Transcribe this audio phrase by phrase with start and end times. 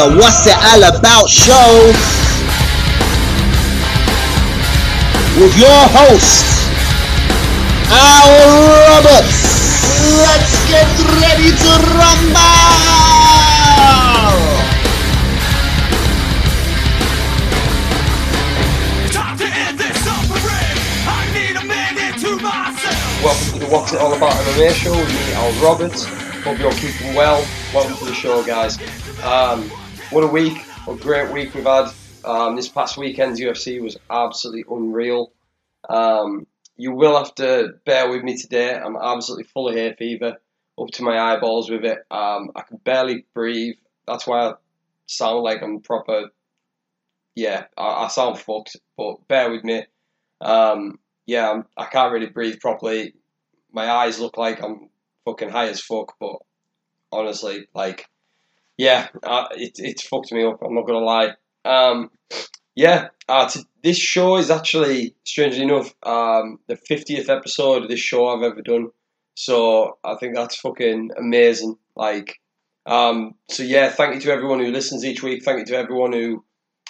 [0.00, 1.92] the What's It All About show
[5.36, 6.40] with your host,
[7.92, 8.32] Al
[8.88, 9.44] Roberts.
[10.24, 10.88] Let's get
[11.20, 12.40] ready to rumble!
[19.12, 20.76] Time to end this suffering.
[21.04, 23.22] I need a minute to myself.
[23.22, 26.06] Welcome to the What's It All About MMA show with me, Al Roberts.
[26.42, 27.46] Hope you're keeping well.
[27.74, 28.78] Welcome to the show, guys.
[29.22, 29.70] Um,
[30.10, 31.88] what a week, what a great week we've had.
[32.24, 35.32] Um, this past weekend's UFC was absolutely unreal.
[35.88, 38.74] Um, you will have to bear with me today.
[38.74, 40.36] I'm absolutely full of hay fever,
[40.80, 41.98] up to my eyeballs with it.
[42.10, 43.76] Um, I can barely breathe.
[44.06, 44.52] That's why I
[45.06, 46.30] sound like I'm proper.
[47.36, 49.84] Yeah, I, I sound fucked, but bear with me.
[50.40, 53.14] Um, yeah, I'm, I can't really breathe properly.
[53.72, 54.88] My eyes look like I'm
[55.24, 56.36] fucking high as fuck, but
[57.12, 58.08] honestly, like,
[58.80, 60.62] yeah, uh, it, it's fucked me up.
[60.62, 61.34] I'm not gonna lie.
[61.66, 62.10] Um,
[62.74, 63.50] yeah, uh,
[63.84, 68.62] this show is actually, strangely enough, um, the 50th episode of this show I've ever
[68.62, 68.88] done.
[69.34, 71.76] So I think that's fucking amazing.
[71.94, 72.40] Like,
[72.86, 75.44] um, so yeah, thank you to everyone who listens each week.
[75.44, 76.42] Thank you to everyone who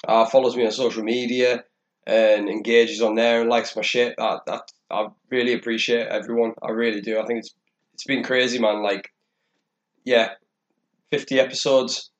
[0.07, 1.65] uh, follows me on social media
[2.07, 4.15] and engages on there and likes my shit.
[4.17, 4.63] That, that
[4.93, 6.53] I really appreciate everyone.
[6.63, 7.19] I really do.
[7.19, 7.53] I think it's
[7.95, 8.81] it's been crazy, man.
[8.81, 9.11] Like,
[10.05, 10.35] yeah,
[11.11, 12.11] fifty episodes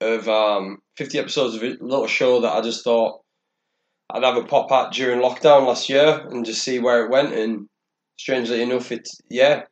[0.00, 3.20] of um fifty episodes of a little show that I just thought
[4.10, 7.32] I'd have a pop at during lockdown last year and just see where it went.
[7.32, 7.68] And
[8.18, 9.62] strangely enough, it's yeah.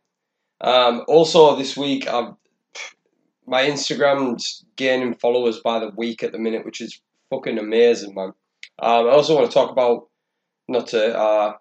[0.63, 2.33] Um, also this week, I've
[3.47, 8.33] my Instagram's gaining followers by the week at the minute, which is fucking amazing, man.
[8.81, 10.09] Um, I also want to talk about
[10.69, 11.53] not to uh,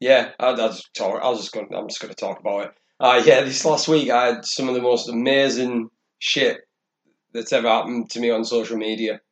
[0.00, 1.20] yeah, I, I just talk.
[1.22, 1.68] I was just going.
[1.74, 2.70] I'm just going to talk about it.
[3.00, 5.88] Uh, yeah, this last week I had some of the most amazing
[6.18, 6.58] shit
[7.32, 9.22] that's ever happened to me on social media.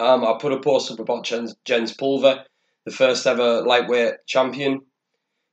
[0.00, 2.44] Um, I put a post up about Jens, Jens Pulver,
[2.86, 4.80] the first ever lightweight champion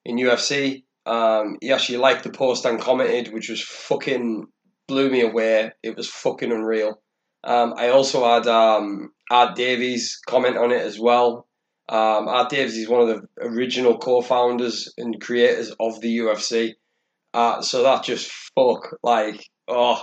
[0.05, 0.83] in UFC.
[1.05, 4.45] Um, he actually liked the post and commented, which was fucking
[4.87, 5.73] blew me away.
[5.83, 7.01] It was fucking unreal.
[7.43, 11.47] Um, I also had um, Art Davies comment on it as well.
[11.89, 16.75] Um, Art Davies is one of the original co-founders and creators of the UFC.
[17.35, 20.01] Uh, so that just fuck like oh,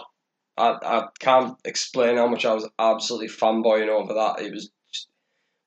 [0.59, 4.43] I, I can't explain how much I was absolutely fanboying over that.
[4.45, 5.09] It was just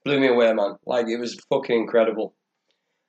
[0.04, 0.75] blew me away, man.
[0.86, 2.36] Like it was fucking incredible.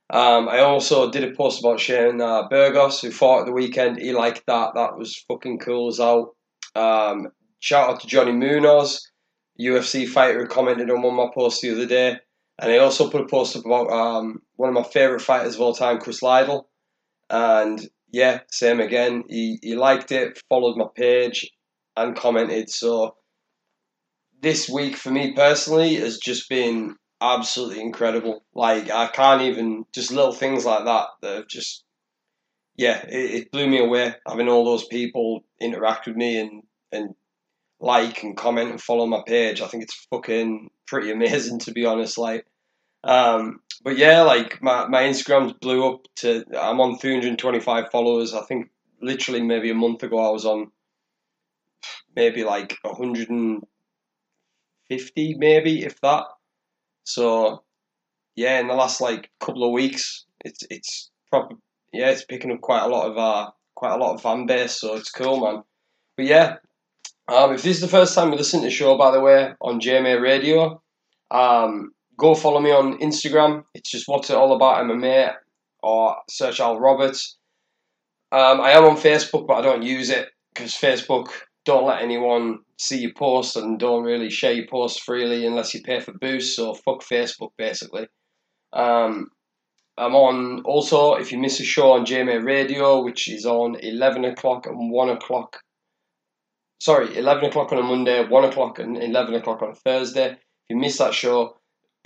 [0.09, 3.99] Um, I also did a post about Shane uh, Burgos who fought at the weekend.
[3.99, 4.71] He liked that.
[4.75, 6.34] That was fucking cool as hell.
[6.75, 7.28] Um,
[7.59, 9.06] shout out to Johnny Munoz,
[9.61, 12.16] UFC fighter who commented on one of my posts the other day.
[12.59, 15.61] And I also put a post up about um, one of my favourite fighters of
[15.61, 16.71] all time, Chris Lytle.
[17.28, 19.25] And yeah, same again.
[19.28, 21.50] He, he liked it, followed my page,
[21.97, 22.71] and commented.
[22.71, 23.17] So
[24.41, 28.45] this week for me personally has just been absolutely incredible.
[28.55, 31.84] Like I can't even just little things like that that have just
[32.77, 36.62] yeah, it, it blew me away having all those people interact with me and
[36.93, 37.15] and
[37.81, 39.61] like and comment and follow my page.
[39.61, 42.19] I think it's fucking pretty amazing to be honest.
[42.19, 42.47] Like,
[43.05, 48.34] um, but yeah, like my my Instagram's blew up to I'm on 325 followers.
[48.34, 48.71] I think
[49.01, 50.71] literally maybe a month ago I was on
[52.15, 56.25] maybe like 150 maybe if that.
[57.04, 57.63] So
[58.34, 61.57] yeah, in the last like couple of weeks, it's it's probably
[61.92, 64.81] yeah, it's picking up quite a lot of uh quite a lot of fan base.
[64.81, 65.63] So it's cool, man.
[66.16, 66.57] But yeah,
[67.28, 69.53] um, if this is the first time you listen to the show, by the way,
[69.60, 70.83] on JMA Radio,
[71.31, 73.65] um, go follow me on Instagram.
[73.74, 75.34] It's just what's it all about MMA
[75.83, 77.36] or search Al Roberts.
[78.33, 81.28] Um, I am on Facebook, but I don't use it because Facebook
[81.65, 85.83] don't let anyone see your posts and don't really share your posts freely unless you
[85.83, 86.57] pay for boosts.
[86.57, 88.09] So fuck Facebook, basically.
[88.72, 89.28] Um,
[89.98, 94.24] I'm on also if you miss a show on JMA Radio, which is on eleven
[94.24, 95.60] o'clock and one o'clock
[96.80, 100.33] sorry, 11 o'clock on a Monday, 1 o'clock and 11 o'clock on a Thursday.
[100.33, 100.39] If
[100.71, 101.57] you miss that show,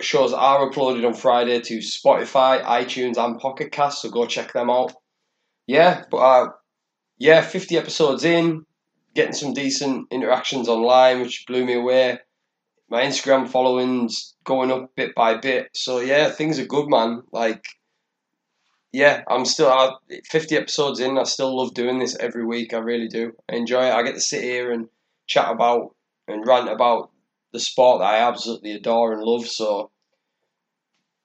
[0.03, 4.69] shows are uploaded on Friday to Spotify, iTunes, and Pocket Cast, so go check them
[4.69, 4.93] out.
[5.67, 6.49] Yeah, but uh,
[7.17, 8.65] yeah, 50 episodes in,
[9.15, 12.19] getting some decent interactions online, which blew me away.
[12.89, 15.69] My Instagram following's going up bit by bit.
[15.73, 17.23] So yeah, things are good, man.
[17.31, 17.63] Like,
[18.91, 19.91] yeah, I'm still I,
[20.29, 21.17] 50 episodes in.
[21.17, 22.73] I still love doing this every week.
[22.73, 23.33] I really do.
[23.49, 23.93] I enjoy it.
[23.93, 24.89] I get to sit here and
[25.27, 25.95] chat about
[26.27, 27.11] and rant about
[27.53, 29.47] the sport that I absolutely adore and love.
[29.47, 29.91] So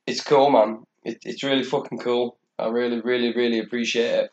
[0.06, 0.84] it's cool, man.
[1.04, 2.38] It, it's really fucking cool.
[2.58, 4.30] I really, really, really appreciate it.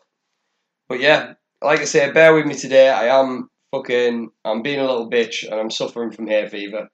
[0.88, 2.88] But yeah, like I say, bear with me today.
[2.90, 6.88] I am fucking, I'm being a little bitch and I'm suffering from hay fever.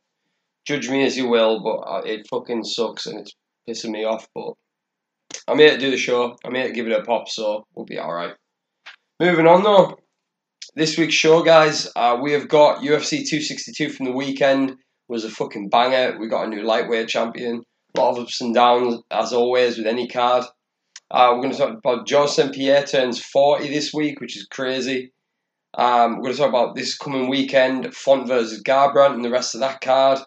[0.67, 3.35] Judge me as you will, but it fucking sucks and it's
[3.69, 4.29] pissing me off.
[4.35, 4.53] But
[5.49, 6.37] I'm here to do the show.
[6.45, 8.35] I'm here to give it a pop, so we'll be alright.
[9.19, 9.99] Moving on though.
[10.77, 14.77] This week's show, guys, uh, we have got UFC 262 from the weekend.
[15.11, 16.17] Was a fucking banger.
[16.21, 17.65] We got a new lightweight champion.
[17.97, 20.45] A lot of ups and downs, as always, with any card.
[21.11, 22.55] Uh, we're going to talk about Georges St.
[22.55, 25.13] Pierre turns 40 this week, which is crazy.
[25.75, 29.57] Um, we're going to talk about this coming weekend, Font versus Garbrandt and the rest
[29.57, 30.21] of that card.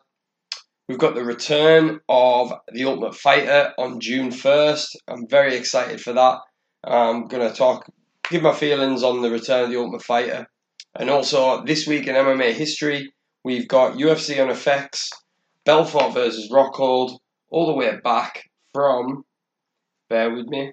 [0.90, 4.88] We've got the return of The Ultimate Fighter on June 1st.
[5.08, 6.40] I'm very excited for that.
[6.84, 7.90] I'm going to talk,
[8.30, 10.46] give my feelings on the return of The Ultimate Fighter.
[10.94, 13.14] And also, this week in MMA history,
[13.44, 15.10] we've got UFC on FX,
[15.66, 17.18] Belfort versus Rockhold,
[17.50, 18.44] all the way back
[18.74, 19.24] from
[20.10, 20.72] bear with me,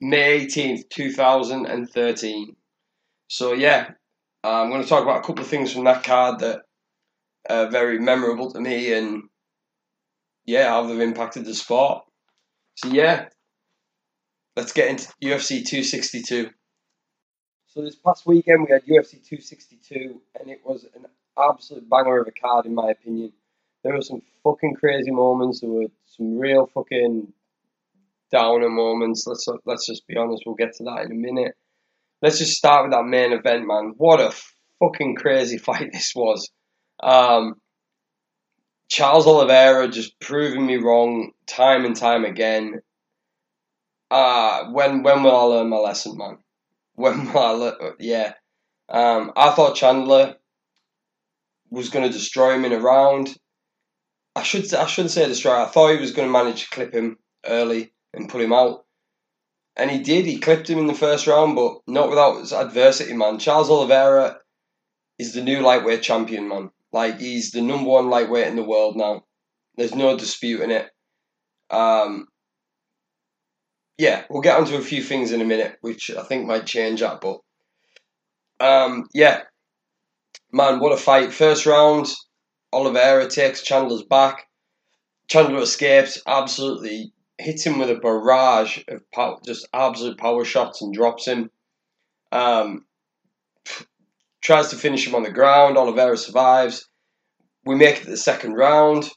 [0.00, 2.56] May 18th, 2013.
[3.28, 3.90] So, yeah,
[4.44, 6.60] I'm going to talk about a couple of things from that card that
[7.48, 9.24] are very memorable to me and,
[10.44, 12.02] yeah, how they've impacted the sport.
[12.76, 13.26] So, yeah,
[14.56, 16.50] let's get into UFC 262.
[17.66, 21.06] So, this past weekend we had UFC 262, and it was an
[21.38, 23.32] absolute banger of a card, in my opinion.
[23.82, 25.60] There were some fucking crazy moments.
[25.60, 27.32] There were some real fucking
[28.32, 29.26] downer moments.
[29.26, 30.42] Let's let's just be honest.
[30.44, 31.54] We'll get to that in a minute.
[32.22, 33.94] Let's just start with that main event, man.
[33.96, 34.32] What a
[34.80, 36.50] fucking crazy fight this was.
[37.02, 37.54] Um,
[38.88, 42.80] Charles Oliveira just proving me wrong time and time again.
[44.10, 46.38] Uh, when when will I learn my lesson, man?
[46.94, 47.94] When will I learn?
[47.98, 48.34] Yeah.
[48.88, 50.36] Um, I thought Chandler
[51.70, 53.36] was going to destroy him in a round.
[54.34, 55.62] I should I shouldn't say destroy.
[55.62, 58.84] I thought he was going to manage to clip him early and pull him out.
[59.76, 60.24] And he did.
[60.24, 63.38] He clipped him in the first round, but not without adversity, man.
[63.38, 64.38] Charles Oliveira
[65.18, 66.70] is the new lightweight champion, man.
[66.92, 69.24] Like he's the number one lightweight in the world now.
[69.76, 70.88] There's no disputing it.
[71.70, 72.28] Um,
[73.98, 77.00] yeah, we'll get onto a few things in a minute, which I think might change
[77.00, 77.20] that.
[77.20, 77.40] But
[78.60, 79.42] um, yeah,
[80.52, 81.32] man, what a fight!
[81.32, 82.12] First round,
[82.72, 84.46] Oliveira takes Chandler's back.
[85.28, 90.94] Chandler escapes, absolutely hits him with a barrage of power, just absolute power shots and
[90.94, 91.50] drops him.
[92.32, 92.86] Um,
[94.40, 95.76] tries to finish him on the ground.
[95.76, 96.88] Oliveira survives.
[97.64, 99.10] We make it to the second round,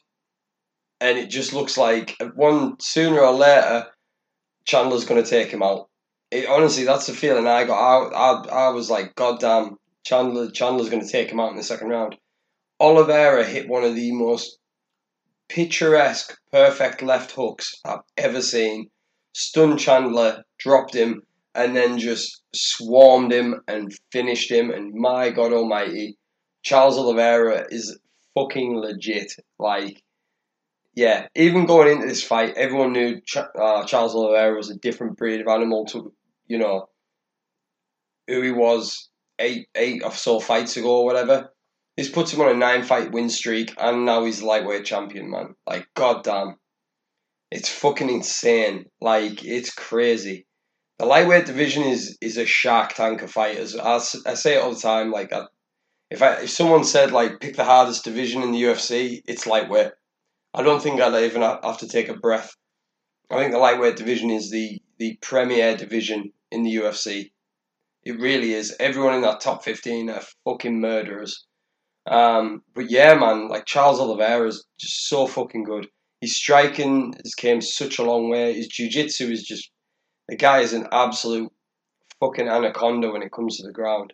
[1.00, 3.88] and it just looks like one sooner or later,
[4.66, 5.88] Chandler's going to take him out.
[6.32, 7.78] It, honestly, that's the feeling I got.
[7.78, 11.58] I, I, I was like, God damn, Chandler, Chandler's going to take him out in
[11.58, 12.16] the second round.
[12.80, 14.58] Oliveira hit one of the most
[15.50, 18.90] picturesque, perfect left hooks I've ever seen.
[19.34, 24.72] Stunned Chandler, dropped him, and then just swarmed him and finished him.
[24.72, 26.18] And my God Almighty,
[26.64, 28.00] Charles Oliveira is
[28.34, 29.34] fucking legit.
[29.58, 30.02] Like,
[30.96, 35.18] yeah, even going into this fight, everyone knew Ch- uh, Charles Oliveira was a different
[35.18, 36.14] breed of animal to,
[36.48, 36.90] you know,
[38.28, 39.10] who he was
[39.40, 41.52] eight eight or so fights ago or whatever.
[41.98, 45.56] This puts him on a nine fight win streak, and now he's lightweight champion, man.
[45.68, 46.56] Like, goddamn.
[47.52, 48.86] It's fucking insane.
[49.02, 50.46] Like, it's crazy.
[51.00, 53.76] The lightweight division is is a shark tank of fighters.
[53.76, 55.12] I, I say it all the time.
[55.12, 55.46] Like, I,
[56.10, 59.92] if I if someone said like pick the hardest division in the UFC, it's lightweight.
[60.54, 62.56] I don't think I'd even have to take a breath.
[63.30, 67.32] I think the lightweight division is the the premier division in the UFC.
[68.04, 68.76] It really is.
[68.80, 71.46] Everyone in that top fifteen are fucking murderers.
[72.10, 75.88] Um, but yeah, man, like Charles Oliveira is just so fucking good.
[76.22, 78.54] His striking has came such a long way.
[78.54, 79.70] His jiu-jitsu is just
[80.28, 81.52] the guy is an absolute
[82.20, 84.14] fucking anaconda when it comes to the ground.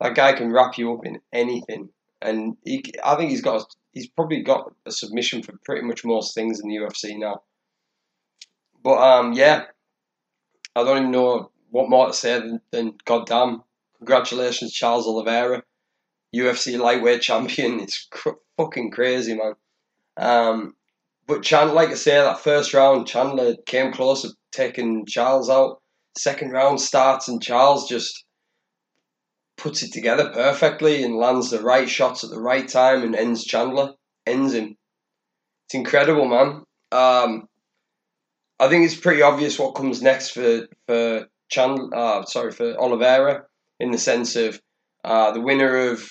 [0.00, 1.90] That guy can wrap you up in anything,
[2.20, 6.34] and he, I think he's got he's probably got a submission for pretty much most
[6.34, 7.42] things in the UFC now.
[8.82, 9.64] But um, yeah,
[10.74, 13.62] I don't even know what more to say than, than goddamn
[13.98, 15.62] congratulations, Charles Oliveira.
[16.34, 17.80] UFC lightweight champion.
[17.86, 19.54] It's cr- fucking crazy, man.
[20.16, 20.74] Um,
[21.26, 25.80] but Chandler, like I say, that first round, Chandler came close to taking Charles out.
[26.18, 28.24] Second round starts and Charles just
[29.56, 33.44] puts it together perfectly and lands the right shots at the right time and ends
[33.44, 33.94] Chandler,
[34.26, 34.76] ends him.
[35.66, 36.62] It's incredible, man.
[36.92, 37.48] Um,
[38.58, 41.94] I think it's pretty obvious what comes next for for Chandler.
[41.94, 43.44] Uh, sorry for Oliveira
[43.80, 44.60] in the sense of
[45.04, 46.08] uh, the winner of.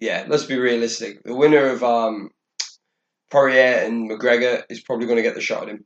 [0.00, 1.24] Yeah, let's be realistic.
[1.24, 2.30] The winner of um,
[3.30, 5.84] Poirier and McGregor is probably going to get the shot at him.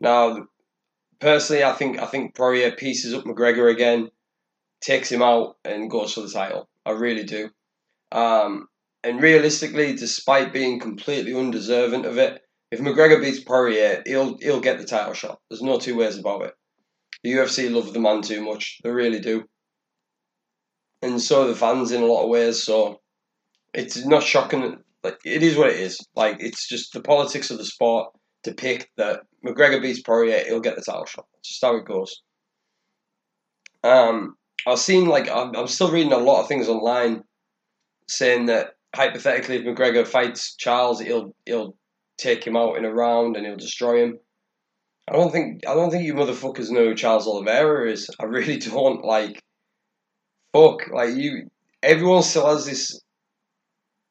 [0.00, 0.46] Now,
[1.18, 4.10] personally, I think I think Poirier pieces up McGregor again,
[4.80, 6.68] takes him out, and goes for the title.
[6.84, 7.50] I really do.
[8.12, 8.68] Um,
[9.02, 14.78] and realistically, despite being completely undeserving of it, if McGregor beats Poirier, he'll he'll get
[14.78, 15.40] the title shot.
[15.48, 16.54] There's no two ways about it.
[17.22, 18.78] The UFC love the man too much.
[18.82, 19.44] They really do.
[21.02, 22.62] And so the fans in a lot of ways.
[22.62, 23.00] So
[23.74, 24.78] it's not shocking.
[25.02, 25.98] Like it is what it is.
[26.14, 30.76] Like it's just the politics of the sport depict that McGregor beats Poirier, he'll get
[30.76, 31.26] the title shot.
[31.38, 32.22] It's just how it goes.
[33.84, 37.22] Um, I've seen like I'm, I'm still reading a lot of things online
[38.08, 41.76] saying that hypothetically, if McGregor fights Charles, he'll he'll
[42.16, 44.18] take him out in a round and he'll destroy him.
[45.08, 48.10] I don't think I don't think you motherfuckers know who Charles Oliveira is.
[48.20, 49.42] I really don't like.
[50.52, 51.48] Fuck, like you.
[51.82, 53.00] Everyone still has this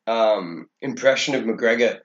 [0.08, 2.00] um, impression of McGregor,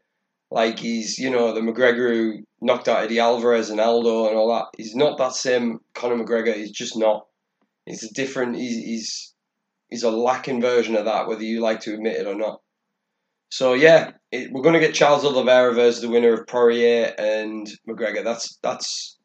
[0.51, 4.53] like he's you know the McGregor who knocked out Eddie Alvarez and Aldo and all
[4.55, 4.67] that.
[4.77, 6.55] He's not that same Conor McGregor.
[6.55, 7.27] He's just not.
[7.87, 8.57] He's a different.
[8.57, 9.35] He's he's
[9.89, 12.62] he's a lacking version of that, whether you like to admit it or not.
[13.53, 17.69] So yeah, it, we're going to get Charles Oliveira versus the winner of Poirier and
[17.87, 18.25] McGregor.
[18.25, 19.19] That's that's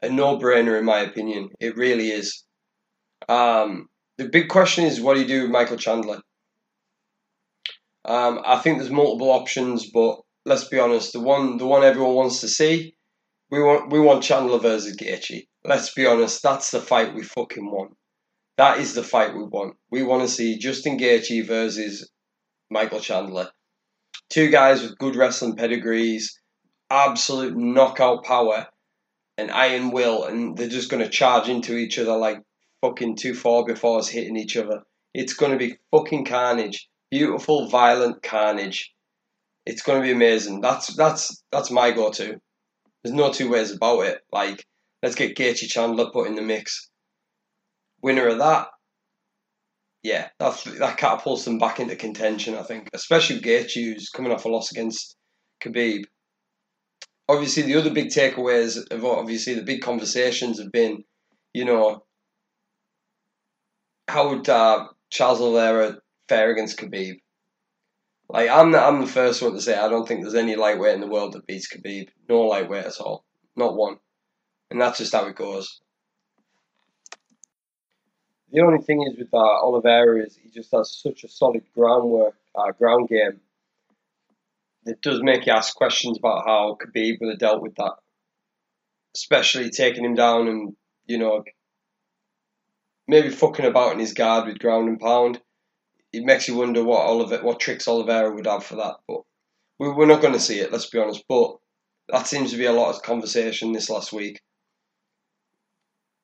[0.00, 1.48] a no-brainer in my opinion.
[1.58, 2.44] It really is.
[3.28, 6.20] Um, the big question is, what do you do with Michael Chandler?
[8.04, 12.14] Um, I think there's multiple options, but let's be honest, the one the one everyone
[12.14, 12.94] wants to see,
[13.50, 15.48] we want we want Chandler versus Gaethje.
[15.64, 17.96] Let's be honest, that's the fight we fucking want.
[18.58, 19.74] That is the fight we want.
[19.90, 22.08] We want to see Justin Gaethje versus
[22.70, 23.50] Michael Chandler.
[24.30, 26.40] Two guys with good wrestling pedigrees,
[26.90, 28.66] absolute knockout power,
[29.38, 32.38] and iron will, and they're just going to charge into each other like
[32.80, 34.82] fucking two four befores hitting each other.
[35.14, 36.88] It's going to be fucking carnage.
[37.10, 38.92] Beautiful, violent carnage.
[39.64, 40.60] It's going to be amazing.
[40.60, 42.40] That's that's that's my go-to.
[43.02, 44.18] There's no two ways about it.
[44.32, 44.64] Like,
[45.02, 46.90] let's get Gaethje Chandler put in the mix.
[48.02, 48.68] Winner of that,
[50.06, 52.54] yeah, that that catapults them back into contention.
[52.54, 55.16] I think, especially Gaethje, who's coming off a loss against
[55.60, 56.04] Khabib.
[57.28, 61.02] Obviously, the other big takeaways of obviously the big conversations have been,
[61.52, 62.04] you know,
[64.06, 65.98] how would uh, Charles Oliveira
[66.28, 67.16] fare against Khabib?
[68.28, 70.94] Like I'm the, I'm the first one to say I don't think there's any lightweight
[70.94, 72.10] in the world that beats Khabib.
[72.28, 73.24] No lightweight at all,
[73.56, 73.96] not one,
[74.70, 75.80] and that's just how it goes.
[78.52, 82.36] The only thing is with uh, Oliveira is he just has such a solid groundwork,
[82.54, 83.40] uh, ground game.
[84.84, 87.94] It does make you ask questions about how Khabib would have dealt with that,
[89.16, 90.76] especially taking him down and
[91.06, 91.42] you know
[93.08, 95.40] maybe fucking about in his guard with ground and pound.
[96.12, 98.96] It makes you wonder what Oliver, what tricks Oliveira would have for that.
[99.08, 99.22] But
[99.78, 100.72] we, we're not going to see it.
[100.72, 101.24] Let's be honest.
[101.28, 101.56] But
[102.08, 104.40] that seems to be a lot of conversation this last week.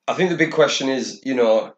[0.07, 1.75] I think the big question is, you know,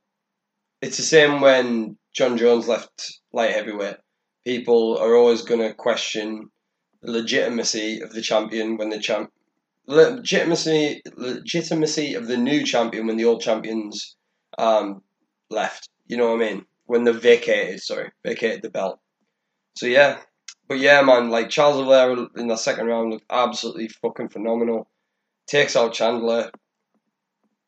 [0.85, 3.97] it's the same when Jon Jones left light heavyweight.
[4.45, 6.51] People are always going to question
[7.01, 9.31] the legitimacy of the champion when the champ
[9.87, 14.17] legitimacy legitimacy of the new champion when the old champions
[14.59, 15.03] um,
[15.49, 15.89] left.
[16.07, 16.67] You know what I mean?
[16.85, 19.01] When they vacated, sorry, vacated the belt.
[19.77, 20.19] So yeah,
[20.69, 24.91] but yeah, man, like Charles Oliveira in the second round looked absolutely fucking phenomenal.
[25.47, 26.51] Takes out Chandler.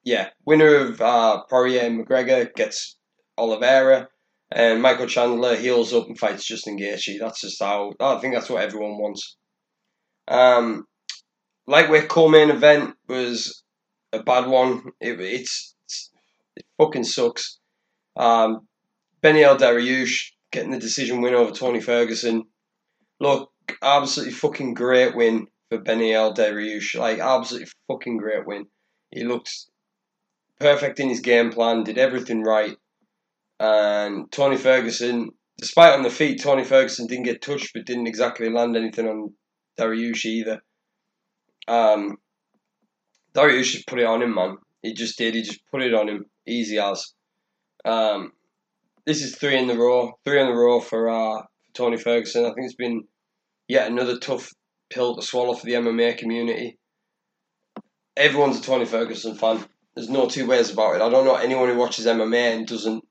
[0.05, 2.97] Yeah, winner of uh, Poirier and McGregor gets
[3.39, 4.09] Oliveira,
[4.51, 7.19] and Michael Chandler heals up and fights Justin Gaethje.
[7.19, 9.37] That's just how I think that's what everyone wants.
[10.29, 10.87] Um,
[11.67, 13.63] lightweight co-main event was
[14.13, 14.93] a bad one.
[15.01, 16.11] It, it's, it's
[16.57, 17.59] it fucking sucks.
[18.17, 18.67] Um,
[19.23, 22.45] Beneil Dariush getting the decision win over Tony Ferguson.
[23.21, 23.51] Look,
[23.83, 26.99] absolutely fucking great win for Beneil Dariush.
[26.99, 28.67] Like absolutely fucking great win.
[29.11, 29.53] He looked
[30.61, 32.77] perfect in his game plan, did everything right.
[33.59, 38.51] And Tony Ferguson, despite on the feet, Tony Ferguson didn't get touched, but didn't exactly
[38.51, 39.35] land anything on
[39.79, 40.63] Dariush either.
[41.69, 42.17] Um,
[43.35, 44.57] just put it on him, man.
[44.83, 45.35] He just did.
[45.35, 47.13] He just put it on him, easy as.
[47.85, 48.33] Um,
[49.05, 51.43] this is three in the row, three in the row for uh,
[51.75, 52.45] Tony Ferguson.
[52.45, 53.05] I think it's been
[53.69, 54.53] yet another tough
[54.91, 56.79] pill to swallow for the MMA community.
[58.17, 59.65] Everyone's a Tony Ferguson fan.
[59.95, 61.03] There's no two ways about it.
[61.03, 63.05] I don't know anyone who watches MMA and doesn't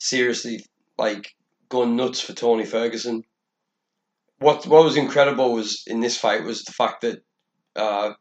[0.00, 0.64] seriously
[0.98, 1.34] like
[1.68, 3.22] going nuts for Tony Ferguson.
[4.38, 7.22] What what was incredible was in this fight was the fact that
[7.76, 8.14] uh,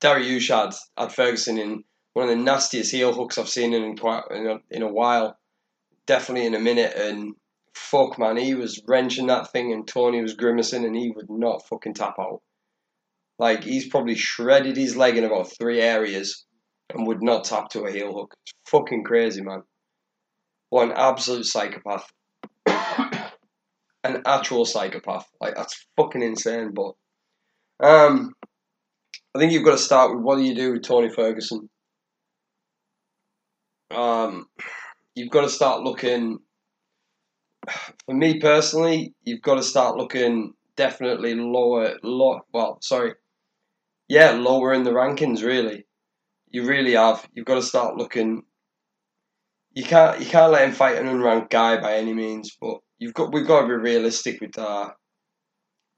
[0.00, 4.22] Dariush had had Ferguson in one of the nastiest heel hooks I've seen in quite
[4.30, 5.38] in a, in a while,
[6.06, 6.94] definitely in a minute.
[6.96, 7.34] And
[7.74, 11.66] fuck man, he was wrenching that thing, and Tony was grimacing, and he would not
[11.66, 12.42] fucking tap out.
[13.38, 16.44] Like he's probably shredded his leg in about three areas,
[16.92, 18.34] and would not tap to a heel hook.
[18.44, 19.62] It's fucking crazy, man.
[20.70, 22.10] What an absolute psychopath.
[22.66, 25.26] an actual psychopath.
[25.40, 26.72] Like that's fucking insane.
[26.74, 26.92] But
[27.86, 28.32] um,
[29.34, 31.68] I think you've got to start with what do you do with Tony Ferguson.
[33.90, 34.46] Um,
[35.14, 36.38] you've got to start looking.
[38.06, 41.94] For me personally, you've got to start looking definitely lower.
[42.02, 43.14] Low, well, sorry,
[44.08, 45.42] yeah, lower in the rankings.
[45.42, 45.84] Really,
[46.48, 47.26] you really have.
[47.34, 48.42] You've got to start looking.
[49.76, 53.12] You can't you can't let him fight an unranked guy by any means, but you've
[53.12, 54.88] got we've got to be realistic with uh,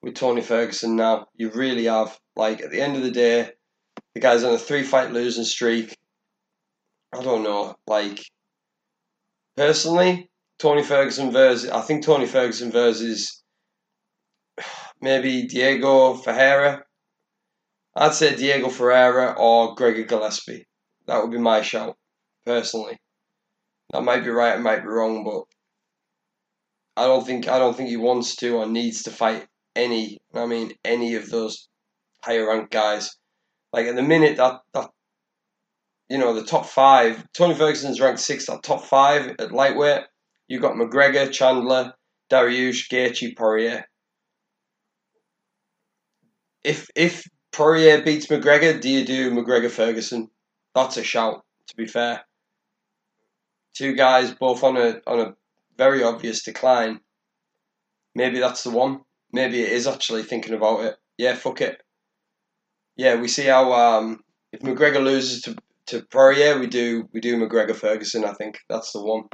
[0.03, 1.29] with Tony Ferguson now.
[1.37, 2.19] You really have.
[2.35, 3.51] Like at the end of the day,
[4.15, 5.97] the guy's on a three fight losing streak.
[7.15, 7.77] I don't know.
[7.87, 8.19] Like
[9.57, 13.45] personally, Tony Ferguson versus I think Tony Ferguson versus
[15.01, 16.83] maybe Diego Ferreira.
[17.95, 20.67] I'd say Diego Ferreira or Gregor Gillespie.
[21.07, 21.97] That would be my shout,
[22.45, 22.99] personally.
[23.93, 25.45] That might be right, it might be wrong, but
[27.03, 30.19] I don't think I don't think he wants to or needs to fight any.
[30.35, 31.69] I mean, any of those
[32.23, 33.17] higher ranked guys.
[33.73, 34.91] Like at the minute that that
[36.09, 38.49] you know the top five, Tony Ferguson's ranked sixth.
[38.49, 40.05] That top five at lightweight,
[40.49, 41.93] you got McGregor, Chandler,
[42.31, 43.85] Dariush, Gaethje, Poirier.
[46.65, 50.29] If if Poirier beats McGregor, do you do McGregor Ferguson?
[50.75, 51.45] That's a shout.
[51.69, 52.23] To be fair,
[53.79, 55.35] two guys both on a on a
[55.77, 57.01] very obvious decline.
[58.15, 59.01] Maybe that's the one.
[59.33, 60.97] Maybe it is actually thinking about it.
[61.17, 61.81] Yeah, fuck it.
[62.97, 64.21] Yeah, we see how um,
[64.53, 68.25] if McGregor loses to to Poirier, we do we do McGregor Ferguson.
[68.25, 69.25] I think that's the one.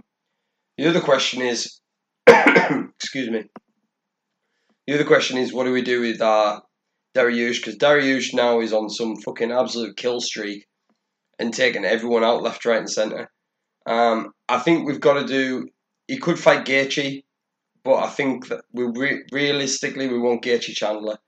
[0.77, 1.81] The other question is,
[2.27, 3.45] excuse me.
[4.87, 6.61] The other question is, what do we do with uh,
[7.17, 7.57] Dariush?
[7.57, 10.67] Because Dariush now is on some fucking absolute kill streak
[11.39, 13.31] and taking everyone out left, right, and centre.
[13.87, 15.69] Um, I think we've got to do.
[16.09, 17.23] He could fight Gaethje,
[17.83, 21.19] but I think that we re- realistically we want Gaethje Chandler.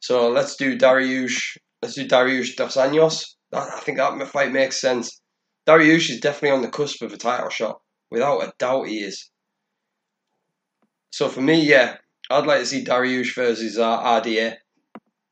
[0.00, 1.56] So let's do Dariush.
[1.82, 3.34] Let's do Dariush Dos Anjos.
[3.52, 5.20] I think that fight makes sense.
[5.66, 7.80] Dariush is definitely on the cusp of a title shot,
[8.10, 8.88] without a doubt.
[8.88, 9.30] He is.
[11.10, 11.96] So for me, yeah,
[12.30, 14.56] I'd like to see Dariush versus uh, RDA.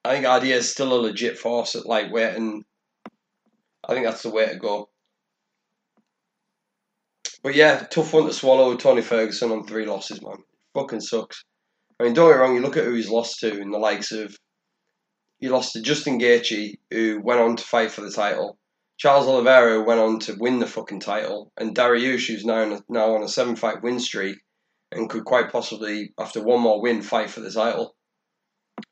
[0.05, 2.65] I think RDA is still a legit force at lightweight, and
[3.89, 4.89] I think that's the way to go.
[7.47, 10.39] But yeah, tough one to swallow with Tony Ferguson on three losses, man.
[10.75, 11.45] Fucking sucks.
[12.01, 14.11] I mean, don't get wrong, you look at who he's lost to in the likes
[14.11, 14.37] of.
[15.39, 18.59] He lost to Justin Gaethje, who went on to fight for the title.
[18.99, 21.53] Charles Oliveira went on to win the fucking title.
[21.57, 24.39] And Dariush, who's now, a, now on a seven fight win streak
[24.91, 27.95] and could quite possibly, after one more win, fight for the title.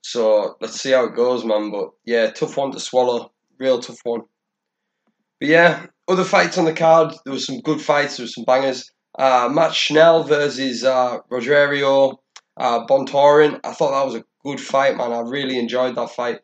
[0.02, 1.72] So let's see how it goes, man.
[1.72, 3.32] But yeah, tough one to swallow.
[3.58, 4.20] Real tough one.
[5.40, 7.14] But yeah, other fights on the card.
[7.24, 8.16] There was some good fights.
[8.16, 8.90] There was some bangers.
[9.18, 12.16] Uh, Matt Schnell versus uh, Rogerio
[12.56, 13.60] uh, Bontorin.
[13.64, 15.12] I thought that was a good fight, man.
[15.12, 16.40] I really enjoyed that fight.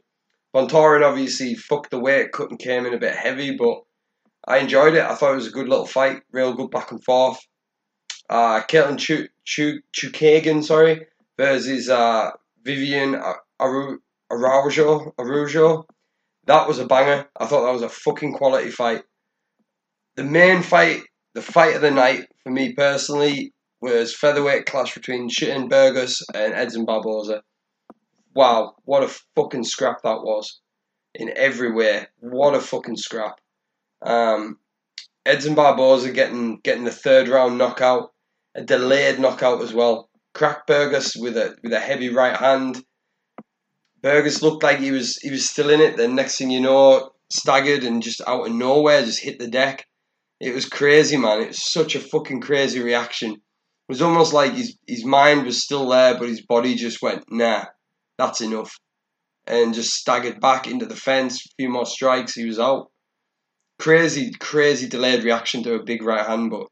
[0.54, 3.80] Bontorin obviously fucked the weight cut and came in a bit heavy, but
[4.46, 5.04] I enjoyed it.
[5.04, 7.38] I thought it was a good little fight, real good back and forth.
[8.28, 12.30] Uh, Katlyn Ch- Ch- Chookagian, sorry, versus uh,
[12.64, 13.20] Vivian
[13.60, 13.98] Aru-
[14.30, 15.12] Araujo.
[16.50, 17.28] That was a banger.
[17.38, 19.04] I thought that was a fucking quality fight.
[20.16, 25.30] The main fight, the fight of the night for me personally, was featherweight clash between
[25.30, 27.44] Shitton Burgos and Edson Barboza.
[28.34, 30.60] Wow, what a fucking scrap that was.
[31.14, 32.08] In every way.
[32.18, 33.36] What a fucking scrap.
[34.04, 34.58] Um,
[35.24, 38.10] Edson Barboza getting getting the third round knockout,
[38.56, 40.10] a delayed knockout as well.
[40.34, 42.82] Crack Burgos with a with a heavy right hand.
[44.02, 45.96] Burgos looked like he was he was still in it.
[45.96, 49.86] Then next thing you know, staggered and just out of nowhere just hit the deck.
[50.40, 51.42] It was crazy, man.
[51.42, 53.32] It was such a fucking crazy reaction.
[53.32, 53.40] It
[53.88, 57.64] was almost like his his mind was still there, but his body just went, nah,
[58.16, 58.72] that's enough,
[59.46, 61.44] and just staggered back into the fence.
[61.44, 62.90] A few more strikes, he was out.
[63.78, 66.66] Crazy, crazy delayed reaction to a big right hand, but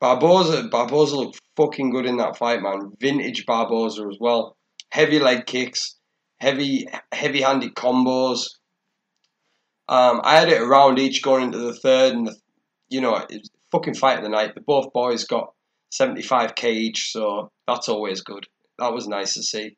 [0.00, 2.92] Barboza, Barboza looked fucking good in that fight, man.
[3.00, 4.56] Vintage Barboza as well.
[4.90, 5.96] Heavy leg kicks,
[6.44, 8.50] heavy, heavy-handed combos.
[9.88, 12.36] Um, I had it around each going into the third, and the,
[12.88, 14.54] you know, it was fucking fight of the night.
[14.54, 15.52] The both boys got
[15.98, 18.46] 75k each, so that's always good.
[18.78, 19.76] That was nice to see.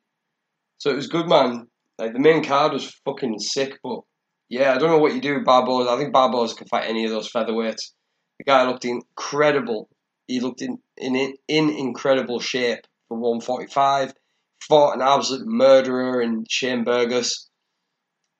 [0.77, 1.67] So it was good, man.
[1.97, 4.01] Like the main card was fucking sick, but
[4.49, 5.89] yeah, I don't know what you do with Barboza.
[5.89, 7.91] I think Barboza can fight any of those featherweights.
[8.37, 9.89] The guy looked incredible.
[10.27, 14.13] He looked in in in incredible shape for 145.
[14.61, 17.49] Fought an absolute murderer in Shane Burgos.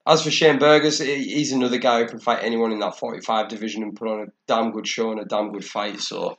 [0.08, 3.84] As for Shane Burgos, he's another guy who can fight anyone in that 45 division
[3.84, 6.00] and put on a damn good show and a damn good fight.
[6.00, 6.38] So,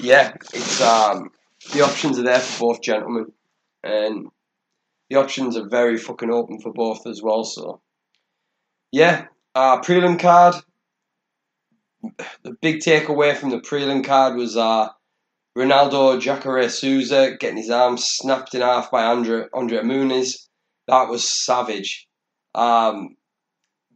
[0.00, 1.30] yeah, it's um,
[1.72, 3.26] the options are there for both gentlemen,
[3.84, 4.26] and
[5.08, 7.44] the options are very fucking open for both as well.
[7.44, 7.80] So,
[8.90, 10.56] yeah, uh, prelim card.
[12.42, 14.88] The big takeaway from the prelim card was uh,
[15.58, 20.46] Ronaldo Jacare Souza getting his arm snapped in half by Andre, Andre Muniz.
[20.86, 22.06] That was savage.
[22.54, 23.16] Um,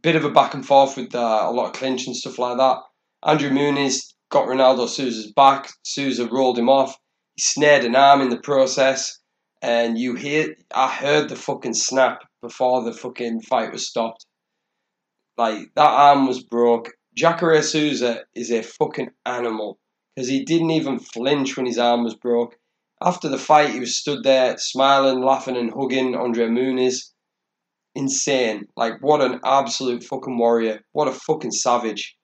[0.01, 2.57] bit of a back and forth with uh, a lot of clinch and stuff like
[2.57, 2.79] that.
[3.23, 5.69] Andre Muniz got Ronaldo Souza's back.
[5.83, 6.97] Souza rolled him off.
[7.35, 9.17] He snared an arm in the process.
[9.61, 14.25] And you hear, I heard the fucking snap before the fucking fight was stopped.
[15.37, 16.91] Like, that arm was broke.
[17.15, 19.79] Jacare Souza is a fucking animal
[20.15, 22.55] because he didn't even flinch when his arm was broke.
[23.01, 27.11] After the fight, he was stood there smiling, laughing, and hugging Andre Muniz.
[27.93, 28.67] Insane.
[28.75, 30.81] Like, what an absolute fucking warrior.
[30.93, 32.15] What a fucking savage.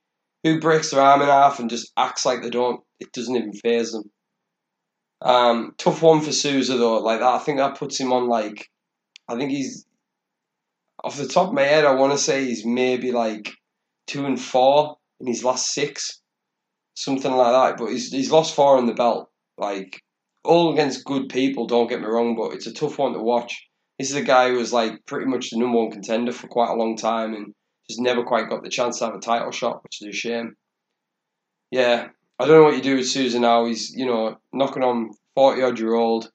[0.43, 3.53] Who breaks their arm in half and just acts like they don't, it doesn't even
[3.53, 4.03] phase them.
[5.21, 6.99] Um, tough one for Souza, though.
[6.99, 8.67] Like, that, I think that puts him on, like,
[9.27, 9.85] I think he's,
[11.03, 13.51] off the top of my head, I want to say he's maybe like
[14.07, 16.20] two and four in his last six
[16.95, 17.77] something like that.
[17.77, 19.29] But he's he's lost four in the belt.
[19.57, 20.01] Like
[20.43, 21.67] all against good people.
[21.67, 23.67] Don't get me wrong, but it's a tough one to watch.
[23.99, 26.71] This is a guy who was like pretty much the number one contender for quite
[26.71, 27.53] a long time and
[27.89, 30.55] just never quite got the chance to have a title shot, which is a shame.
[31.69, 32.07] Yeah,
[32.39, 33.65] I don't know what you do with Souza now.
[33.65, 36.31] He's you know knocking on forty odd year old.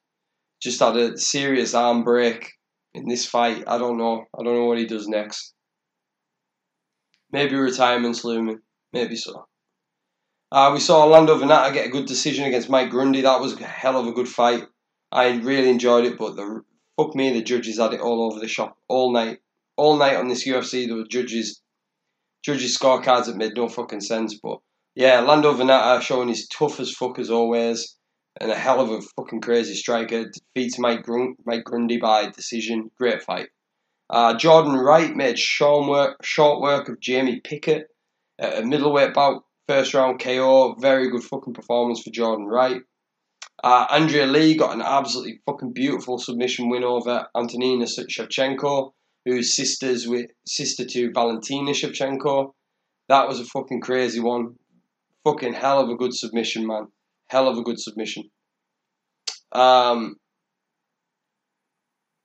[0.62, 2.51] Just had a serious arm break
[2.95, 3.64] in this fight.
[3.66, 4.25] I don't know.
[4.38, 5.53] I don't know what he does next.
[7.31, 8.61] Maybe retirement's looming.
[8.92, 9.47] Maybe so.
[10.57, 13.21] Uh, we saw Orlando Vannata get a good decision against Mike Grundy.
[13.21, 14.64] That was a hell of a good fight.
[15.12, 16.62] I really enjoyed it, but the
[16.97, 19.40] fuck me, the judges had it all over the shop all night.
[19.77, 21.61] All night on this UFC, there were judges,
[22.42, 24.40] judges scorecards that made no fucking sense.
[24.42, 24.61] But
[24.95, 27.95] yeah, Lando Vannata showing his tough as fuck as always,
[28.40, 30.25] and a hell of a fucking crazy striker.
[30.55, 32.90] Defeats Mike, Grun- Mike Grundy by decision.
[32.97, 33.49] Great fight.
[34.09, 37.88] Uh, Jordan Wright made short work, short work of Jamie Pickett
[38.38, 39.42] at a middleweight bout.
[39.68, 42.83] First round KO, very good fucking performance for Jordan Wright.
[43.64, 48.92] Uh, Andrea Lee got an absolutely fucking beautiful submission win over Antonina Shevchenko,
[49.24, 52.52] who's sisters with sister to Valentina Shevchenko.
[53.09, 54.55] That was a fucking crazy one.
[55.24, 56.87] Fucking hell of a good submission, man.
[57.29, 58.31] Hell of a good submission.
[59.50, 60.16] Um,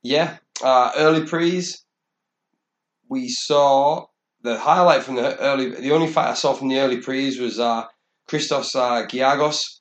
[0.04, 1.84] yeah, uh, early prees.
[3.10, 4.06] We saw
[4.43, 7.60] the highlight from the early, the only fight I saw from the early prees was
[7.60, 7.84] uh,
[8.27, 9.80] Christos uh, Giagos.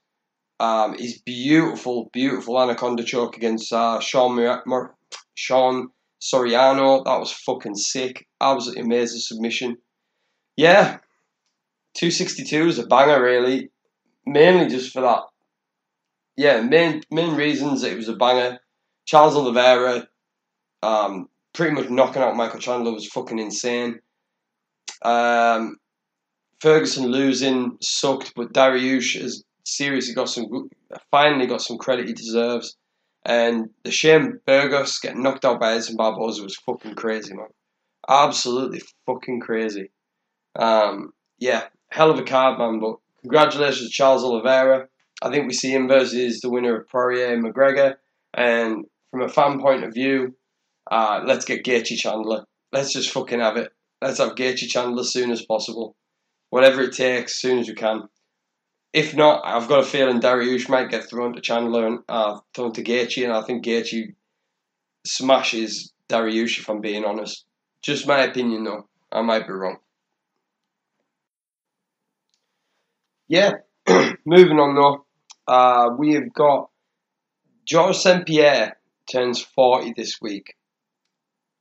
[0.58, 4.94] Um, his beautiful, beautiful anaconda choke against uh, Sean Mur- Mur-
[5.34, 5.88] Sean
[6.20, 7.02] Soriano.
[7.04, 8.26] That was fucking sick.
[8.40, 9.78] Absolutely amazing submission.
[10.56, 10.98] Yeah,
[11.94, 13.70] 262 is a banger, really.
[14.26, 15.22] Mainly just for that.
[16.36, 18.58] Yeah, main main reasons it was a banger.
[19.06, 20.06] Charles Oliveira,
[20.82, 23.98] um, pretty much knocking out Michael Chandler was fucking insane.
[25.02, 25.76] Um,
[26.60, 30.68] Ferguson losing sucked, but Dariush has seriously got some,
[31.10, 32.76] finally got some credit he deserves.
[33.24, 37.48] And the Shane Burgos getting knocked out by Edson Barboza was fucking crazy, man.
[38.08, 39.90] Absolutely fucking crazy.
[40.56, 42.80] Um, yeah, hell of a card, man.
[42.80, 44.88] But congratulations to Charles Oliveira.
[45.22, 47.96] I think we see him versus the winner of Poirier and McGregor.
[48.32, 50.34] And from a fan point of view,
[50.90, 52.44] uh, let's get Gaethje Chandler.
[52.72, 53.72] Let's just fucking have it.
[54.02, 55.96] Let's have Gaethje Chandler as soon as possible.
[56.50, 58.08] Whatever it takes, as soon as we can.
[58.92, 62.72] If not, I've got a feeling Dariush might get thrown to Chandler and uh, thrown
[62.72, 64.14] to Gaethje, and I think Gaethje
[65.06, 67.44] smashes Dariush, if I'm being honest.
[67.82, 68.88] Just my opinion, though.
[69.12, 69.78] I might be wrong.
[73.30, 73.52] Yeah,
[74.26, 75.06] moving on though.
[75.46, 76.68] Uh, we have got
[77.64, 78.26] George St.
[78.26, 78.76] Pierre
[79.08, 80.56] turns 40 this week.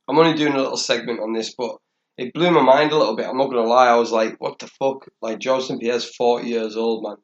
[0.08, 1.76] I'm only doing a little segment on this, but
[2.20, 3.26] it blew my mind a little bit.
[3.26, 3.88] I'm not gonna lie.
[3.88, 5.08] I was like, what the fuck?
[5.22, 7.16] Like St Pierre's 40 years old, man.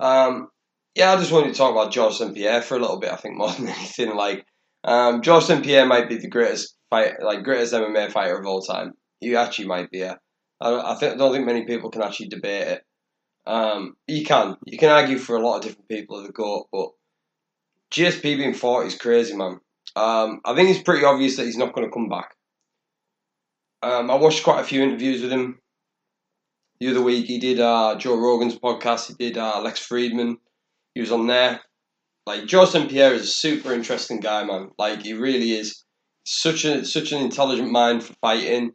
[0.00, 0.48] Um,
[0.94, 3.12] yeah, I just wanted to talk about St Pierre for a little bit.
[3.12, 4.46] I think more than anything, like
[4.84, 8.92] um, St Pierre might be the greatest fight, like greatest MMA fighter of all time.
[9.20, 9.98] He actually might be.
[9.98, 10.14] Yeah.
[10.62, 12.82] I, I think I don't think many people can actually debate it.
[13.46, 16.68] Um, you can you can argue for a lot of different people of the goat,
[16.72, 16.88] but
[17.92, 19.60] GSP being forty is crazy, man.
[19.94, 22.30] Um, I think it's pretty obvious that he's not going to come back.
[23.86, 25.60] Um, I watched quite a few interviews with him
[26.80, 27.26] the other week.
[27.26, 29.06] He did uh, Joe Rogan's podcast.
[29.06, 30.38] He did uh, Lex Fridman.
[30.96, 31.60] He was on there.
[32.26, 34.70] Like Joe St Pierre is a super interesting guy, man.
[34.76, 35.84] Like he really is.
[36.24, 38.72] Such a such an intelligent mind for fighting.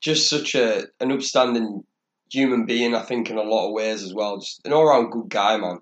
[0.00, 1.84] Just such a an upstanding
[2.32, 4.38] human being, I think, in a lot of ways as well.
[4.38, 5.78] Just an all round good guy, man.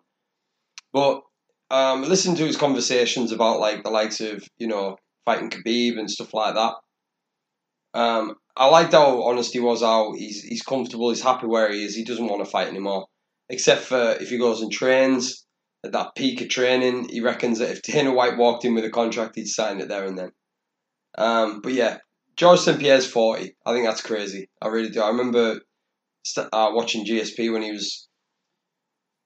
[0.92, 1.22] But
[1.70, 6.10] um, listen to his conversations about like the likes of you know fighting Khabib and
[6.10, 6.74] stuff like that.
[7.94, 9.82] Um, I liked how honest he was.
[9.82, 11.10] How he's he's comfortable.
[11.10, 11.94] He's happy where he is.
[11.94, 13.06] He doesn't want to fight anymore,
[13.50, 15.44] except for if he goes and trains
[15.84, 17.08] at that peak of training.
[17.10, 20.06] He reckons that if Dana White walked in with a contract, he'd sign it there
[20.06, 20.30] and then.
[21.18, 21.98] Um, but yeah,
[22.36, 23.56] George St Pierre's forty.
[23.66, 24.48] I think that's crazy.
[24.62, 25.02] I really do.
[25.02, 25.60] I remember
[26.24, 28.08] st- uh, watching GSP when he was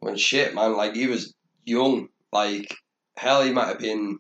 [0.01, 2.09] when shit man, like he was young.
[2.33, 2.75] Like
[3.17, 4.19] hell, he might have been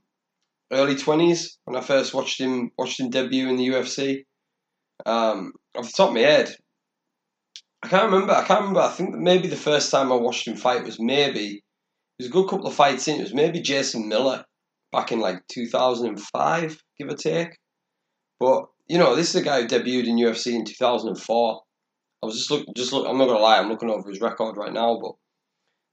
[0.70, 4.23] early twenties when I first watched him watched him debut in the UFC.
[5.06, 6.54] Um, off the top of my head,
[7.82, 8.34] I can't remember.
[8.34, 8.80] I can't remember.
[8.80, 11.62] I think maybe the first time I watched him fight was maybe
[12.18, 13.18] it was a good couple of fights in.
[13.18, 14.44] It was maybe Jason Miller
[14.92, 17.56] back in like two thousand and five, give or take.
[18.38, 21.20] But you know, this is a guy who debuted in UFC in two thousand and
[21.20, 21.62] four.
[22.22, 23.06] I was just look, just look.
[23.08, 23.58] I'm not gonna lie.
[23.58, 25.12] I'm looking over his record right now, but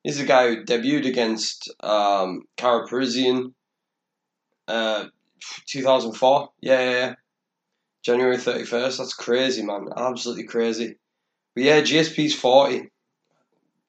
[0.03, 3.53] this is a guy who debuted against um, Karo Parisyan,
[4.67, 5.05] uh,
[5.67, 6.49] 2004.
[6.61, 7.13] Yeah, yeah, yeah.
[8.07, 8.99] January 31st.
[8.99, 9.89] That's crazy, man.
[9.97, 10.95] Absolutely crazy.
[11.53, 12.89] But yeah, GSP's 40.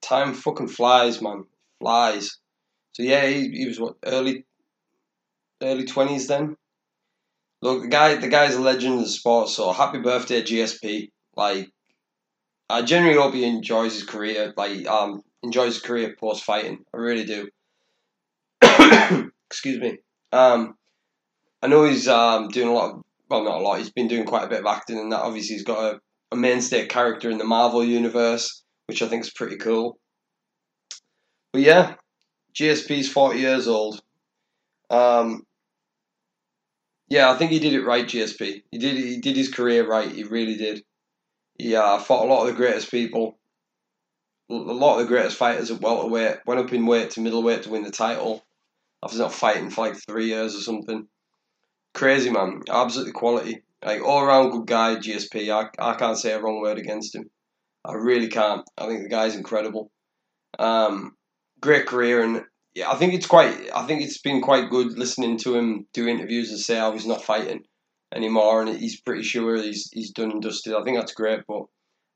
[0.03, 1.45] Time fucking flies, man.
[1.79, 2.39] Flies.
[2.95, 4.45] So yeah, he, he was what early
[5.63, 6.57] early 20s then.
[7.63, 9.51] Look, the guy the guy's a legend in the sport.
[9.51, 11.13] So happy birthday, GSP.
[11.37, 11.71] Like,
[12.69, 14.53] I genuinely hope he enjoys his career.
[14.57, 16.85] Like, um, enjoys his career post fighting.
[16.93, 17.49] I really do.
[19.49, 19.99] Excuse me.
[20.33, 20.75] Um,
[21.63, 23.79] I know he's um doing a lot of well, not a lot.
[23.79, 26.01] He's been doing quite a bit of acting, and that obviously he's got a,
[26.33, 29.99] a mainstay character in the Marvel universe, which I think is pretty cool.
[31.53, 31.95] But yeah,
[32.55, 34.01] GSP's forty years old.
[34.91, 35.43] Um,
[37.09, 38.63] yeah, I think he did it right, GSP.
[38.71, 40.11] He did he did his career right.
[40.11, 40.83] He really did.
[41.59, 43.39] He uh, fought a lot of the greatest people,
[44.51, 46.39] a lot of the greatest fighters at welterweight.
[46.47, 48.45] Went up in weight to middleweight to win the title.
[49.03, 51.07] After not fighting for like three years or something.
[51.99, 53.61] Crazy man, absolutely quality.
[53.85, 55.51] Like all around good guy, GSP.
[55.51, 57.29] I, I can't say a wrong word against him.
[57.85, 58.63] I really can't.
[58.79, 59.91] I think the guy's incredible.
[60.61, 61.17] Um,
[61.61, 63.53] great career, and yeah, I think it's quite.
[63.75, 67.05] I think it's been quite good listening to him do interviews and say how he's
[67.05, 67.65] not fighting
[68.15, 70.75] anymore, and he's pretty sure he's he's done and dusted.
[70.75, 71.41] I think that's great.
[71.49, 71.65] But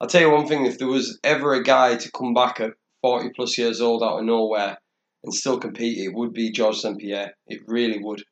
[0.00, 2.74] I'll tell you one thing: if there was ever a guy to come back at
[3.00, 4.78] forty plus years old out of nowhere
[5.24, 7.32] and still compete, it would be George St Pierre.
[7.48, 8.22] It really would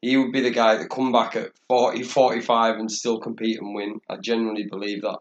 [0.00, 3.74] he would be the guy to come back at 40, 45 and still compete and
[3.74, 4.00] win.
[4.08, 5.18] I genuinely believe that.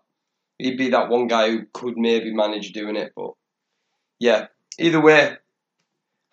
[0.58, 3.32] He'd be that one guy who could maybe manage doing it, but
[4.20, 4.48] yeah.
[4.80, 5.36] Either way,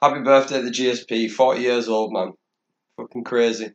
[0.03, 2.33] happy birthday to the GSP, 40 years old, man.
[2.99, 3.73] Fucking crazy.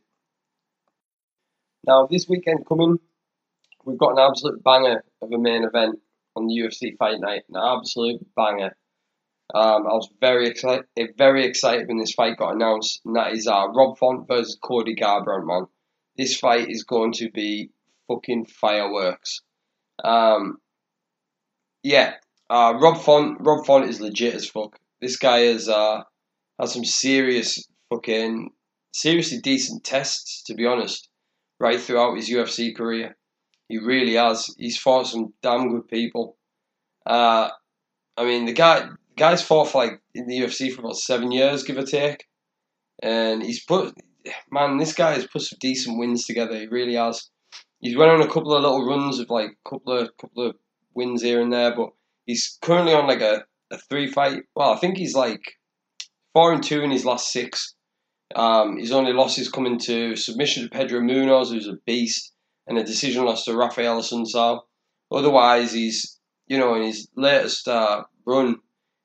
[1.86, 2.98] Now, this weekend coming,
[3.84, 5.98] we've got an absolute banger of a main event
[6.36, 7.42] on the UFC Fight Night.
[7.52, 8.76] An absolute banger.
[9.54, 10.84] Um, I was very excited,
[11.16, 14.94] very excited when this fight got announced, and that is uh, Rob Font versus Cody
[14.94, 15.66] Garbrandt, man.
[16.16, 17.70] This fight is going to be
[18.08, 19.40] fucking fireworks.
[20.04, 20.58] Um,
[21.82, 22.14] yeah,
[22.48, 24.78] uh, Rob Font, Rob Font is legit as fuck.
[25.00, 26.02] This guy has uh,
[26.58, 28.50] has some serious fucking,
[28.92, 31.08] seriously decent tests, to be honest,
[31.58, 33.16] right throughout his UFC career.
[33.68, 34.54] He really has.
[34.58, 36.36] He's fought some damn good people.
[37.06, 37.50] Uh,
[38.16, 38.88] I mean, the guy,
[39.20, 42.24] guy's fought for like in the UFC for about seven years, give or take,
[43.02, 43.94] and he's put
[44.50, 46.58] man, this guy has put some decent wins together.
[46.58, 47.30] He really has.
[47.80, 50.56] He's went on a couple of little runs of like couple of couple of
[50.94, 51.90] wins here and there, but
[52.26, 54.42] he's currently on like a, a three fight.
[54.54, 55.40] Well, I think he's like
[56.32, 57.74] four and two in his last six.
[58.34, 62.32] Um, his only losses coming to submission to Pedro Munhoz, who's a beast,
[62.66, 64.60] and a decision loss to Rafael Assunção.
[65.10, 68.56] Otherwise, he's you know in his latest uh, run,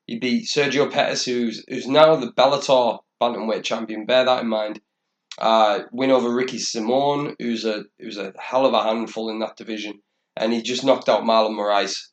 [0.06, 4.06] he beat Sergio Pettis, who's who's now the Bellator bantamweight champion.
[4.06, 4.80] Bear that in mind.
[5.38, 9.56] Uh, win over Ricky Simon, who's a who's a hell of a handful in that
[9.56, 10.00] division,
[10.36, 12.08] and he just knocked out Marlon Moraes.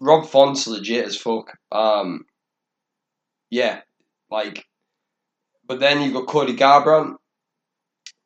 [0.00, 1.58] Rob Font's legit as fuck.
[1.72, 2.24] Um,
[3.50, 3.80] yeah,
[4.30, 4.64] like,
[5.66, 7.16] but then you've got Cody Garbrandt,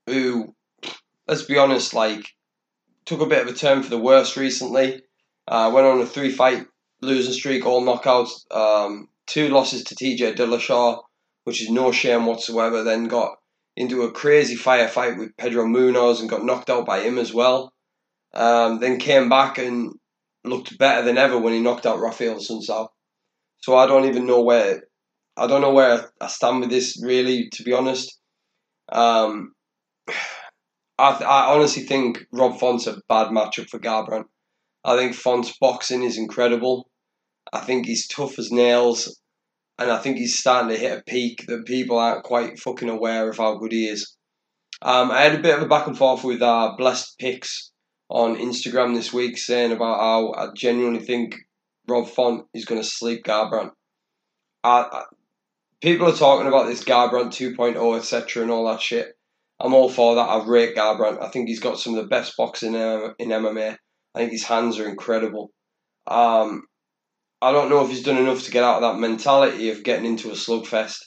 [0.06, 0.54] who,
[1.26, 2.26] let's be honest, like,
[3.06, 5.02] took a bit of a turn for the worse recently.
[5.48, 6.66] Uh, went on a three fight
[7.02, 8.50] losing streak, all knockouts.
[8.50, 11.02] Um, two losses to TJ Dillashaw,
[11.44, 12.82] which is no shame whatsoever.
[12.82, 13.36] Then got
[13.76, 17.72] into a crazy firefight with Pedro Munhoz and got knocked out by him as well.
[18.34, 19.92] Um, then came back and
[20.44, 22.88] looked better than ever when he knocked out Rafael Assunção.
[23.58, 24.82] So I don't even know where
[25.36, 28.18] I don't know where I stand with this really, to be honest.
[28.90, 29.54] Um,
[30.98, 34.26] I, I honestly think Rob Font's a bad matchup for Garbrandt.
[34.84, 36.90] I think Font's boxing is incredible.
[37.52, 39.20] I think he's tough as nails,
[39.78, 43.28] and I think he's starting to hit a peak that people aren't quite fucking aware
[43.28, 44.16] of how good he is.
[44.80, 47.70] Um, I had a bit of a back and forth with uh, Blessed Picks
[48.08, 51.36] on Instagram this week saying about how I genuinely think
[51.88, 53.70] Rob Font is going to sleep Garbrandt.
[54.64, 55.02] I, I,
[55.80, 59.14] people are talking about this Garbrandt 2.0, etc., and all that shit.
[59.60, 60.20] I'm all for that.
[60.20, 61.22] I rate Garbrandt.
[61.22, 63.76] I think he's got some of the best boxing in, in MMA.
[64.14, 65.50] I think his hands are incredible.
[66.06, 66.64] Um,
[67.42, 70.06] I don't know if he's done enough to get out of that mentality of getting
[70.06, 71.02] into a slugfest.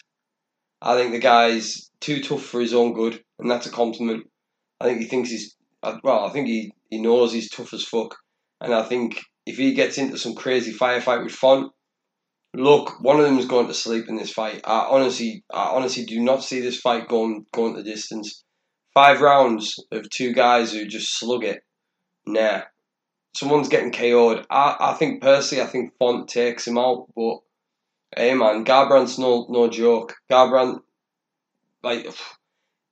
[0.82, 4.30] I think the guy's too tough for his own good, and that's a compliment.
[4.82, 6.26] I think he thinks he's uh, well.
[6.26, 8.18] I think he, he knows he's tough as fuck,
[8.60, 11.72] and I think if he gets into some crazy firefight with Font,
[12.54, 14.60] look, one of them is going to sleep in this fight.
[14.66, 18.44] I honestly, I honestly do not see this fight going going the distance.
[18.94, 21.62] Five rounds of two guys who just slug it.
[22.26, 22.64] Nah,
[23.36, 24.46] someone's getting KO'd.
[24.50, 27.40] I, I think personally, I think Font takes him out, but
[28.16, 30.16] hey man, Garbrandt's no no joke.
[30.32, 30.80] Garbrandt,
[31.84, 32.08] like,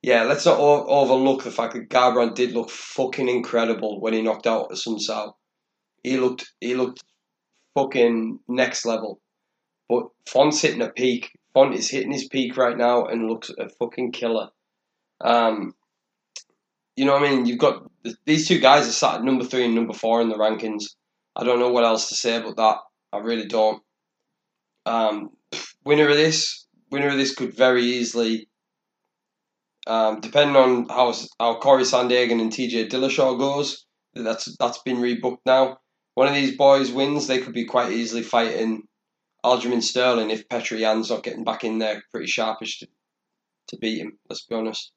[0.02, 4.22] yeah, let's not o- overlook the fact that Garbrandt did look fucking incredible when he
[4.22, 5.32] knocked out Assunção.
[6.02, 7.02] He looked he looked
[7.74, 9.20] fucking next level.
[9.88, 11.32] But Font's hitting a peak.
[11.54, 14.48] Font is hitting his peak right now and looks a fucking killer.
[15.20, 15.74] Um,
[16.96, 17.46] you know what I mean?
[17.46, 17.82] You've got
[18.24, 20.84] these two guys are sat at number three and number four in the rankings.
[21.36, 22.76] I don't know what else to say about that.
[23.12, 23.82] I really don't.
[24.86, 25.30] Um,
[25.84, 28.48] winner of this, winner of this could very easily,
[29.86, 33.86] um, depending on how how Corey Sandhagen and TJ Dillashaw goes.
[34.14, 35.78] That's that's been rebooked now.
[36.14, 38.82] One of these boys wins, they could be quite easily fighting
[39.44, 42.86] Aljamain Sterling if Petr Yan's not getting back in there pretty sharpish to,
[43.68, 44.18] to beat him.
[44.28, 44.92] Let's be honest.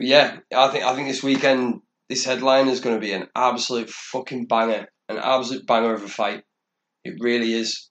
[0.00, 3.90] Yeah, I think I think this weekend this headline is going to be an absolute
[3.90, 6.44] fucking banger, an absolute banger of a fight.
[7.04, 7.90] It really is.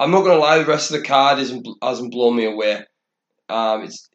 [0.00, 2.84] I'm not going to lie, the rest of the card isn't hasn't blown me away.
[3.48, 4.08] Um, it's.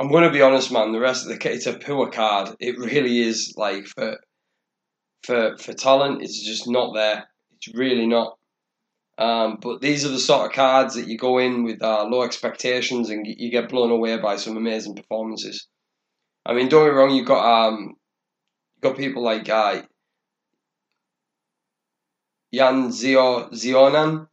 [0.00, 0.92] I'm going to be honest, man.
[0.92, 2.56] The rest of the it's a poor card.
[2.58, 3.54] It really is.
[3.56, 4.16] Like for
[5.22, 7.28] for for talent, it's just not there.
[7.56, 8.36] It's really not.
[9.18, 12.22] Um, but these are the sort of cards that you go in with uh, low
[12.22, 15.68] expectations and you get blown away by some amazing performances.
[16.46, 17.94] I mean, don't get me wrong, you've got um,
[18.74, 19.82] you've got people like uh,
[22.50, 24.28] Yan Zio Xiaonan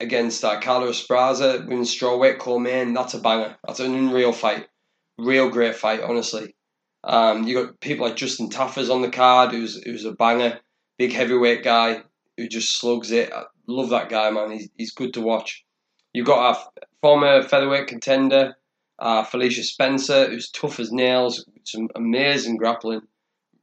[0.00, 2.94] against uh, Carlos Esparza, women's strawweight, Coleman.
[2.94, 3.56] That's a banger.
[3.66, 4.68] That's an unreal fight.
[5.18, 6.54] Real great fight, honestly.
[7.04, 10.58] Um, you got people like Justin Tafa's on the card, who's who's a banger,
[10.98, 12.02] big heavyweight guy
[12.36, 13.32] who just slugs it.
[13.66, 14.52] Love that guy, man.
[14.52, 15.64] He's, he's good to watch.
[16.12, 18.56] You've got a former featherweight contender,
[18.98, 23.00] uh, Felicia Spencer, who's tough as nails, some amazing grappling.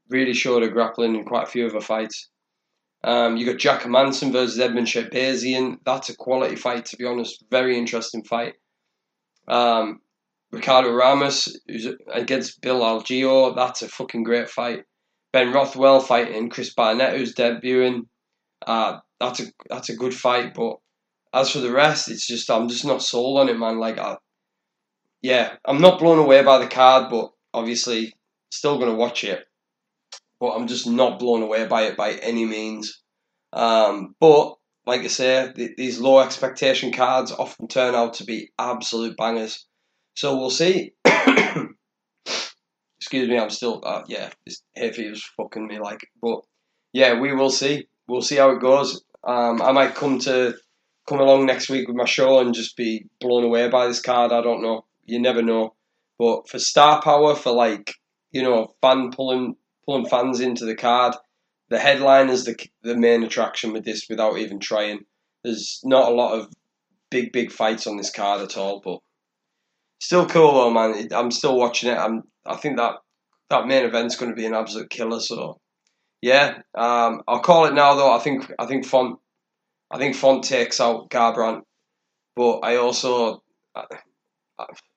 [0.09, 2.29] Really showed her grappling in quite a few of her fights.
[3.03, 5.77] Um, you got Jack Manson versus Edmen Shahbazyan.
[5.85, 7.43] That's a quality fight, to be honest.
[7.49, 8.55] Very interesting fight.
[9.47, 10.01] Um,
[10.51, 13.55] Ricardo Ramos who's against Bill Algeo.
[13.55, 14.83] That's a fucking great fight.
[15.31, 18.01] Ben Rothwell fighting Chris Barnett, who's debuting.
[18.67, 20.77] Uh, that's a that's a good fight, but
[21.33, 23.79] as for the rest, it's just I'm just not sold on it, man.
[23.79, 24.17] Like, I,
[25.21, 28.13] yeah, I'm not blown away by the card, but obviously
[28.49, 29.45] still gonna watch it.
[30.39, 33.01] But I'm just not blown away by it by any means.
[33.53, 38.49] Um, but like I say, th- these low expectation cards often turn out to be
[38.57, 39.67] absolute bangers.
[40.15, 40.93] So we'll see.
[42.99, 46.41] Excuse me, I'm still uh, yeah, this hay fever's fucking me like, but
[46.93, 47.87] yeah, we will see.
[48.07, 49.01] We'll see how it goes.
[49.23, 50.55] Um, I might come to
[51.07, 54.31] come along next week with my show and just be blown away by this card.
[54.31, 54.85] I don't know.
[55.05, 55.75] You never know.
[56.17, 57.93] But for star power, for like
[58.31, 59.55] you know, fan pulling
[59.85, 61.15] pulling fans into the card,
[61.69, 64.07] the headline is the the main attraction with this.
[64.09, 65.05] Without even trying,
[65.43, 66.51] there's not a lot of
[67.09, 68.81] big big fights on this card at all.
[68.83, 68.99] But
[69.99, 71.09] still cool though, man.
[71.13, 71.97] I'm still watching it.
[71.97, 72.23] I'm.
[72.45, 72.95] I think that
[73.49, 75.19] that main event's going to be an absolute killer.
[75.19, 75.60] So
[76.21, 78.13] yeah, um, I'll call it now though.
[78.13, 79.19] I think I think Font,
[79.89, 81.63] I think Font takes out Garbrandt,
[82.35, 83.43] but I also,
[83.75, 83.85] I,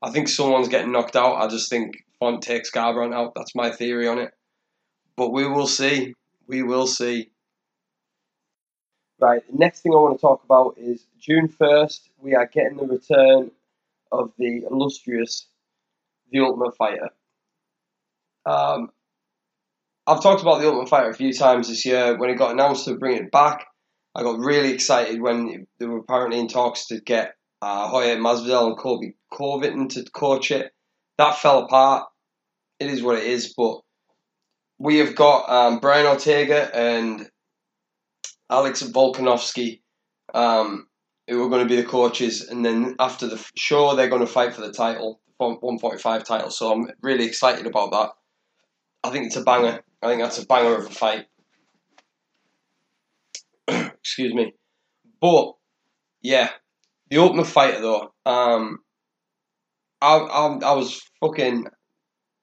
[0.03, 1.37] I think someone's getting knocked out.
[1.37, 3.33] I just think Font takes Garbrandt out.
[3.35, 4.33] That's my theory on it.
[5.16, 6.14] But we will see.
[6.47, 7.31] We will see.
[9.20, 9.43] Right.
[9.51, 12.11] The next thing I want to talk about is June first.
[12.18, 13.51] We are getting the return
[14.12, 15.47] of the illustrious,
[16.31, 17.11] the Ultimate Fighter.
[18.45, 18.91] Um,
[20.07, 22.18] I've talked about the Ultimate Fighter a few times this year.
[22.18, 23.66] When it got announced to bring it back,
[24.14, 28.68] I got really excited when they were apparently in talks to get uh, Jorge Masvidal
[28.68, 30.72] and Colby Covington to coach it.
[31.16, 32.05] That fell apart.
[32.80, 33.80] It is what it is, but
[34.78, 37.26] we have got um, Brian Ortega and
[38.50, 39.80] Alex Volkanovski,
[40.34, 40.86] um,
[41.28, 44.26] who are going to be the coaches, and then after the show, they're going to
[44.26, 46.50] fight for the title, 145 title.
[46.50, 48.11] So I'm really excited about that.
[49.05, 49.80] I think it's a banger.
[50.05, 51.24] I think that's a banger of a fight.
[53.68, 54.52] Excuse me,
[55.18, 55.55] but
[56.20, 56.50] yeah,
[57.09, 58.12] the Ultimate Fighter though.
[58.26, 58.80] Um,
[60.02, 61.68] I, I I was fucking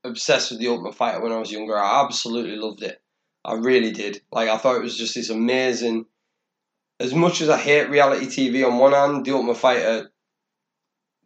[0.03, 1.77] obsessed with the Ultimate Fighter when I was younger.
[1.77, 2.99] I absolutely loved it.
[3.45, 4.21] I really did.
[4.31, 6.05] Like I thought it was just this amazing.
[6.99, 10.11] As much as I hate reality TV on one hand, the Ultimate Fighter,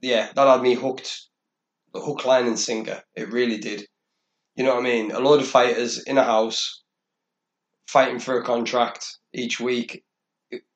[0.01, 1.27] yeah, that had me hooked,
[1.93, 3.03] the hook, line, and sinker.
[3.15, 3.87] It really did.
[4.55, 5.11] You know what I mean?
[5.11, 6.81] A load of fighters in a house,
[7.89, 10.03] fighting for a contract each week.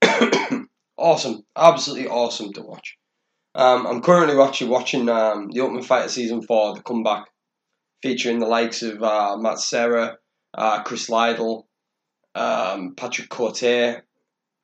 [0.98, 2.98] awesome, absolutely awesome to watch.
[3.56, 7.26] Um, I'm currently actually watching um, the Ultimate Fighter season four, the comeback,
[8.02, 10.18] featuring the likes of uh, Matt Serra,
[10.54, 11.68] uh, Chris Lytle,
[12.36, 14.04] um, Patrick Cote.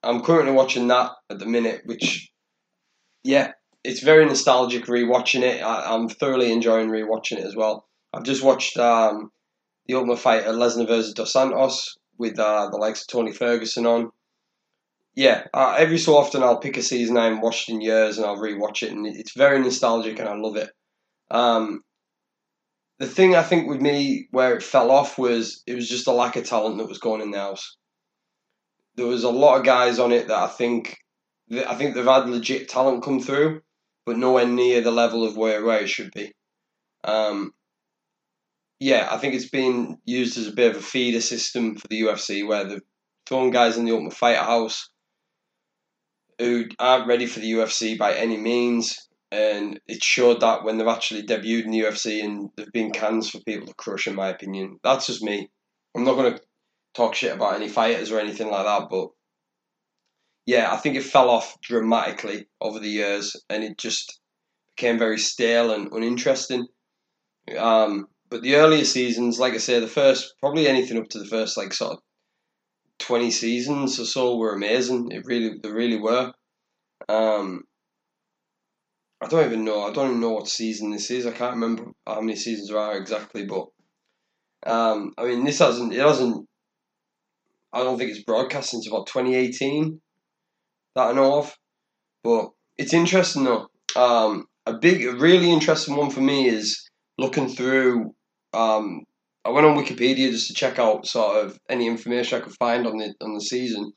[0.03, 2.29] I'm currently watching that at the minute, which,
[3.23, 3.53] yeah,
[3.83, 5.61] it's very nostalgic rewatching it.
[5.63, 7.87] I, am thoroughly enjoying rewatching it as well.
[8.15, 9.31] I've just watched um,
[9.87, 14.11] the Ultimate Fighter Lesnar versus Dos Santos with uh, the likes of Tony Ferguson on.
[15.15, 18.25] Yeah, uh, every so often I'll pick a season I haven't watched in years and
[18.25, 20.69] I'll rewatch it, and it's very nostalgic and I love it.
[21.29, 21.83] Um,
[22.99, 26.11] the thing I think with me where it fell off was it was just a
[26.11, 27.75] lack of talent that was going in the house.
[28.95, 30.97] There was a lot of guys on it that I think
[31.67, 33.61] I think they've had legit talent come through,
[34.05, 36.33] but nowhere near the level of where, where it should be.
[37.03, 37.53] Um,
[38.79, 42.01] yeah, I think it's been used as a bit of a feeder system for the
[42.01, 42.81] UFC where they've
[43.25, 44.89] thrown guys in the Ultimate Fighter house
[46.39, 50.87] who aren't ready for the UFC by any means and it showed that when they've
[50.87, 54.29] actually debuted in the UFC and there've been cans for people to crush, in my
[54.29, 54.79] opinion.
[54.83, 55.49] That's just me.
[55.95, 56.41] I'm not going to
[56.93, 59.09] talk shit about any fighters or anything like that, but
[60.45, 64.19] yeah, I think it fell off dramatically over the years and it just
[64.75, 66.67] became very stale and uninteresting.
[67.57, 71.25] Um, but the earlier seasons, like I say, the first, probably anything up to the
[71.25, 71.99] first, like sort of
[72.99, 75.09] 20 seasons or so were amazing.
[75.09, 76.33] It really, they really were.
[77.07, 77.63] Um,
[79.21, 79.83] I don't even know.
[79.83, 81.25] I don't even know what season this is.
[81.25, 83.67] I can't remember how many seasons there are exactly, but
[84.69, 85.93] um, I mean, this hasn't.
[85.93, 86.45] It hasn't.
[87.71, 90.01] I don't think it's broadcast since about 2018
[90.95, 91.55] that I know of,
[92.21, 93.67] but it's interesting though.
[93.95, 98.13] Um, a big, a really interesting one for me is looking through.
[98.55, 99.03] Um,
[99.43, 102.87] I went on Wikipedia just to check out sort of any information I could find
[102.87, 103.91] on the on the season.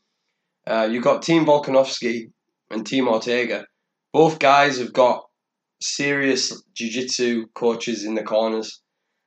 [0.66, 2.30] Uh, you've got Team Volkanovski
[2.70, 3.64] and Team Ortega
[4.12, 5.24] both guys have got
[5.80, 8.80] serious jiu-jitsu coaches in the corners.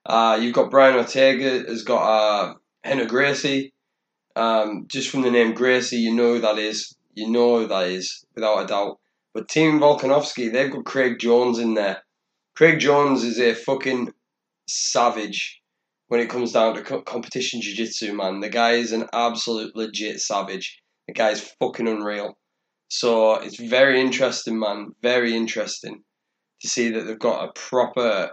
[0.05, 2.53] Uh, you've got Brian Ortega has got uh,
[2.85, 3.73] Rener Gracie.
[4.35, 6.95] Um, just from the name Gracie, you know who that is.
[7.13, 8.99] You know who that is, without a doubt.
[9.33, 12.01] But Team Volkanovski, they've got Craig Jones in there.
[12.55, 14.09] Craig Jones is a fucking
[14.71, 15.61] savage
[16.07, 18.41] when it comes down to co- competition jiu-jitsu, man.
[18.41, 20.81] The guy is an absolute legit savage.
[21.07, 22.37] The guy is fucking unreal.
[22.89, 24.89] So it's very interesting, man.
[25.01, 26.03] Very interesting
[26.61, 28.31] to see that they've got a proper.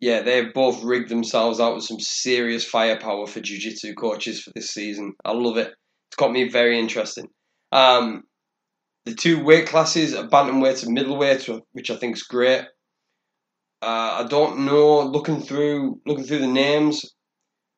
[0.00, 4.68] Yeah, they've both rigged themselves out with some serious firepower for jiu-jitsu coaches for this
[4.68, 5.14] season.
[5.24, 5.72] I love it.
[6.10, 7.28] It's got me very interesting.
[7.72, 8.24] Um,
[9.06, 12.66] the two weight classes are bantamweight and middleweight, which I think is great.
[13.86, 15.02] Uh, I don't know.
[15.02, 17.14] Looking through looking through the names,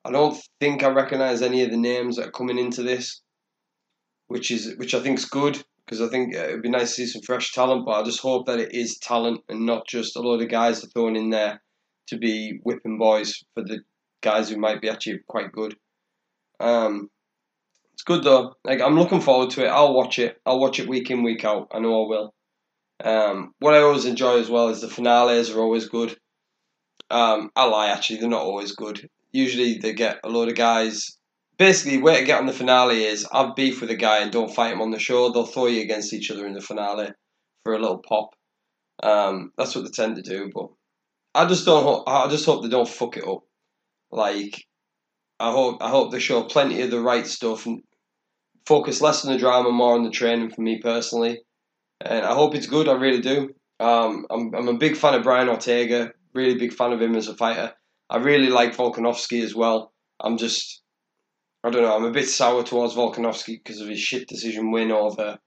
[0.03, 3.21] I don't think I recognise any of the names that are coming into this,
[4.25, 6.95] which is which I think is good because I think uh, it'd be nice to
[6.95, 7.85] see some fresh talent.
[7.85, 10.83] But I just hope that it is talent and not just a load of guys
[10.83, 11.61] are thrown in there
[12.07, 13.81] to be whipping boys for the
[14.23, 15.75] guys who might be actually quite good.
[16.59, 17.11] Um,
[17.93, 18.55] it's good though.
[18.65, 19.69] Like I'm looking forward to it.
[19.69, 20.41] I'll watch it.
[20.43, 21.67] I'll watch it week in week out.
[21.71, 22.33] I know I will.
[23.03, 26.17] Um, what I always enjoy as well is the finales are always good.
[27.09, 29.09] Um, I lie actually, they're not always good.
[29.31, 31.19] Usually they get a load of guys
[31.59, 34.53] basically, way to get on the finale is have beef with a guy and don't
[34.53, 35.29] fight him on the show.
[35.29, 37.09] They'll throw you against each other in the finale
[37.63, 38.29] for a little pop.
[39.03, 40.49] Um, that's what they tend to do.
[40.51, 40.69] But
[41.35, 42.03] I just don't.
[42.07, 43.41] I just hope they don't fuck it up.
[44.09, 44.65] Like
[45.39, 45.83] I hope.
[45.83, 47.83] I hope they show plenty of the right stuff and
[48.65, 51.41] focus less on the drama, more on the training for me personally.
[52.01, 52.87] And I hope it's good.
[52.87, 53.53] I really do.
[53.79, 56.11] Um, I'm, I'm a big fan of Brian Ortega.
[56.33, 57.73] Really big fan of him as a fighter.
[58.09, 59.93] I really like Volkanovski as well.
[60.19, 60.81] I'm just,
[61.63, 61.95] I don't know.
[61.95, 65.37] I'm a bit sour towards Volkanovski because of his shit decision win over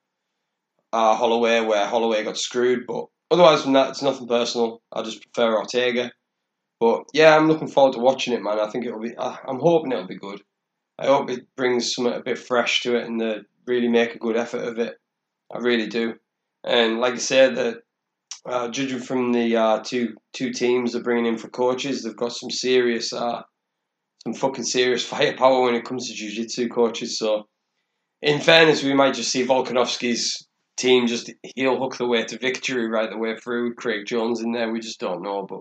[0.92, 2.86] uh, Holloway, where Holloway got screwed.
[2.86, 4.82] But otherwise from that, it's nothing personal.
[4.92, 6.12] I just prefer Ortega.
[6.78, 8.59] But yeah, I'm looking forward to watching it, man.
[8.59, 9.14] I think it'll be.
[9.16, 10.42] Uh, I'm hoping it'll be good.
[10.98, 14.18] I hope it brings something a bit fresh to it and they really make a
[14.18, 14.96] good effort of it.
[15.53, 16.14] I really do.
[16.64, 17.78] And like I said, that
[18.46, 22.32] uh, judging from the uh, two two teams they're bringing in for coaches, they've got
[22.32, 23.42] some serious, uh,
[24.24, 27.18] some fucking serious firepower when it comes to jiu-jitsu coaches.
[27.18, 27.48] So,
[28.20, 30.46] in fairness, we might just see Volkanovski's
[30.76, 33.74] team just heel hook the way to victory right the way through.
[33.74, 35.46] Craig Jones in there, we just don't know.
[35.48, 35.60] But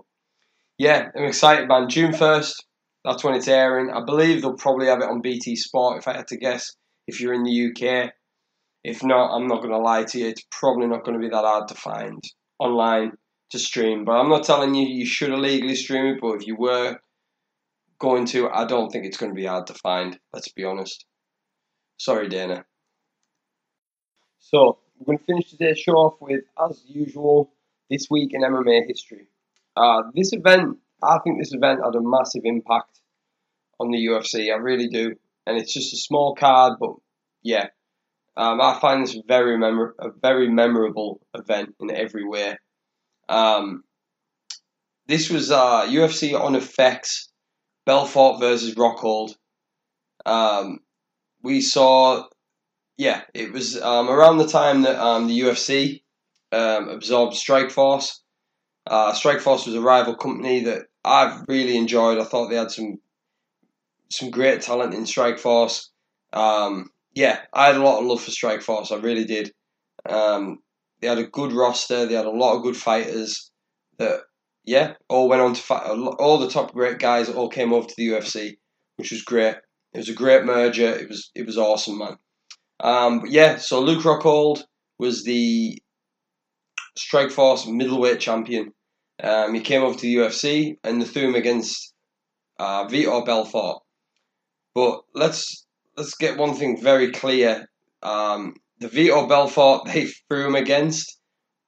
[0.78, 1.88] yeah, I'm excited, man.
[1.88, 2.64] June first,
[3.04, 3.90] that's when it's airing.
[3.90, 6.74] I believe they'll probably have it on BT Sport if I had to guess.
[7.06, 8.12] If you're in the UK,
[8.84, 10.28] if not, I'm not going to lie to you.
[10.28, 12.22] It's probably not going to be that hard to find
[12.58, 13.12] online
[13.50, 14.04] to stream.
[14.04, 16.20] But I'm not telling you you should illegally stream it.
[16.20, 16.98] But if you were
[17.98, 20.18] going to, I don't think it's going to be hard to find.
[20.32, 21.04] Let's be honest.
[21.96, 22.64] Sorry, Dana.
[24.40, 27.52] So we're going to finish today's show off with, as usual,
[27.88, 29.28] this week in MMA history.
[29.76, 33.00] Uh, this event, I think this event had a massive impact
[33.78, 34.52] on the UFC.
[34.52, 35.14] I really do,
[35.46, 36.94] and it's just a small card, but
[37.42, 37.66] yeah,
[38.36, 42.56] um, I find this very a very memorable event in every way.
[43.28, 43.84] Um,
[45.06, 47.28] this was uh, UFC on FX,
[47.84, 49.34] Belfort versus Rockhold.
[50.24, 50.78] Um,
[51.42, 52.24] we saw,
[52.96, 56.02] yeah, it was um, around the time that um, the UFC
[56.52, 58.20] um, absorbed Strikeforce.
[58.86, 62.18] Uh, Strikeforce was a rival company that I've really enjoyed.
[62.18, 62.98] I thought they had some
[64.10, 65.88] some great talent in Strikeforce.
[66.34, 68.92] Um, yeah, I had a lot of love for Strikeforce.
[68.92, 69.52] I really did.
[70.08, 70.58] Um,
[71.00, 72.06] they had a good roster.
[72.06, 73.50] They had a lot of good fighters
[73.98, 74.20] that,
[74.64, 75.86] yeah, all went on to fight.
[75.86, 78.56] All the top great guys all came over to the UFC,
[78.96, 79.56] which was great.
[79.92, 80.88] It was a great merger.
[80.88, 82.16] It was it was awesome, man.
[82.80, 84.62] Um, yeah, so Luke Rockhold
[84.98, 85.78] was the
[86.98, 88.72] Strikeforce middleweight champion.
[89.22, 91.92] Um, he came over to the UFC and they threw him against
[92.58, 93.82] uh, Vitor Belfort.
[94.74, 95.66] But let's
[95.96, 97.66] let's get one thing very clear.
[98.02, 101.18] Um, the Vitor Belfort they threw him against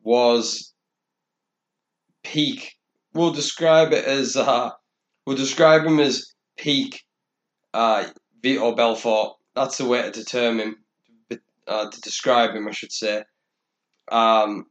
[0.03, 0.72] was
[2.22, 2.72] peak.
[3.12, 4.70] We'll describe it as uh,
[5.27, 7.01] we'll describe him as peak
[7.72, 8.07] uh,
[8.43, 9.35] Vitor Belfort.
[9.55, 10.77] That's the way to determine
[11.66, 13.25] uh, to describe him, I should say.
[14.11, 14.66] Um,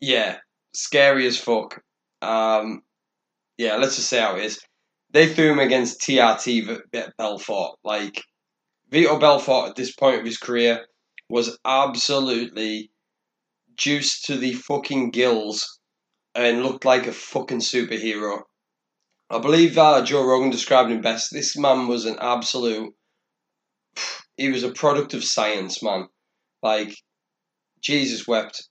[0.00, 0.38] yeah,
[0.74, 1.80] scary as fuck.
[2.22, 2.82] Um,
[3.58, 4.60] yeah, let's just say how it is.
[5.10, 6.80] They threw him against TRT
[7.18, 7.72] Belfort.
[7.84, 8.22] Like,
[8.92, 10.84] Vitor Belfort at this point of his career
[11.30, 12.90] was absolutely
[13.74, 15.80] juiced to the fucking gills
[16.34, 18.42] and looked like a fucking superhero.
[19.30, 21.30] I believe uh, Joe Rogan described him best.
[21.32, 22.92] This man was an absolute.
[24.36, 26.08] He was a product of science, man.
[26.62, 26.94] Like,
[27.80, 28.68] Jesus wept.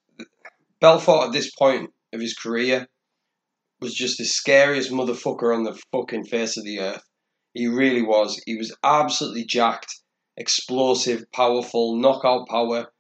[0.79, 2.87] Belfort at this point of his career
[3.79, 7.03] was just the scariest motherfucker on the fucking face of the earth.
[7.53, 8.39] He really was.
[8.45, 10.00] He was absolutely jacked,
[10.41, 12.91] explosive, powerful, knockout power,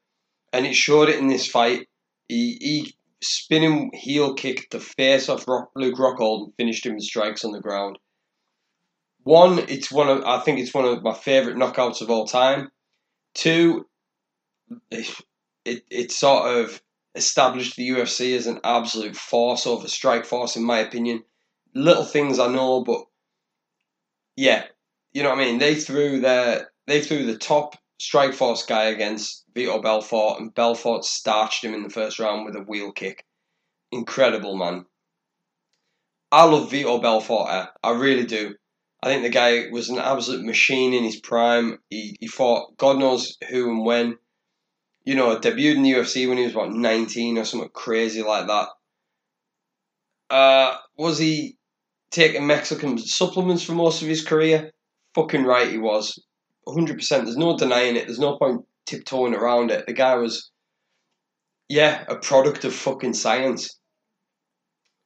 [0.53, 1.87] and it showed it in this fight.
[2.29, 7.03] He, he spinning heel kicked the face off Rock, Luke Rockhold and finished him with
[7.03, 7.97] strikes on the ground.
[9.23, 12.69] One, it's one of I think it's one of my favorite knockouts of all time.
[13.33, 13.87] Two,
[14.89, 15.07] it,
[15.65, 16.81] it, it sort of
[17.15, 21.23] established the UFC as an absolute force over Strikeforce, in my opinion.
[21.73, 23.01] Little things I know, but
[24.35, 24.63] yeah,
[25.13, 25.59] you know what I mean.
[25.59, 31.63] They threw their they threw the top Strikeforce guy against Vitor Belfort, and Belfort starched
[31.63, 33.23] him in the first round with a wheel kick.
[33.91, 34.85] Incredible, man.
[36.31, 37.69] I love Vitor Belfort.
[37.83, 38.55] I really do.
[39.03, 41.79] I think the guy was an absolute machine in his prime.
[41.89, 44.17] He, he fought God knows who and when
[45.03, 48.47] you know, debuted in the UFC when he was about 19 or something crazy like
[48.47, 48.67] that.
[50.29, 51.57] Uh, was he
[52.11, 54.71] taking Mexican supplements for most of his career?
[55.15, 56.19] Fucking right he was.
[56.75, 57.09] 100%.
[57.09, 58.07] There's no denying it.
[58.07, 59.85] There's no point tiptoeing around it.
[59.87, 60.51] The guy was,
[61.69, 63.77] yeah, a product of fucking science.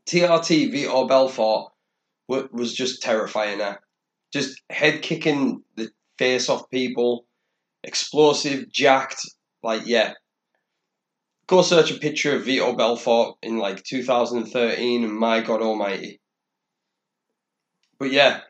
[0.08, 1.72] TRT Vitor Belfort
[2.28, 3.82] was just terrifying there.
[4.32, 7.26] Just head kicking the face off people,
[7.84, 9.22] explosive, jacked,
[9.64, 10.14] like, yeah.
[11.48, 16.20] Go search a picture of Vitor Belfort in like 2013 and my God almighty.
[18.00, 18.42] But yeah.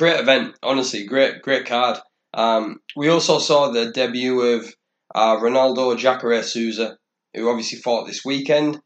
[0.00, 1.98] Great event, honestly, great, great card.
[2.32, 4.74] Um, we also saw the debut of
[5.14, 6.96] uh, Ronaldo Jacare Souza,
[7.34, 8.80] who obviously fought this weekend.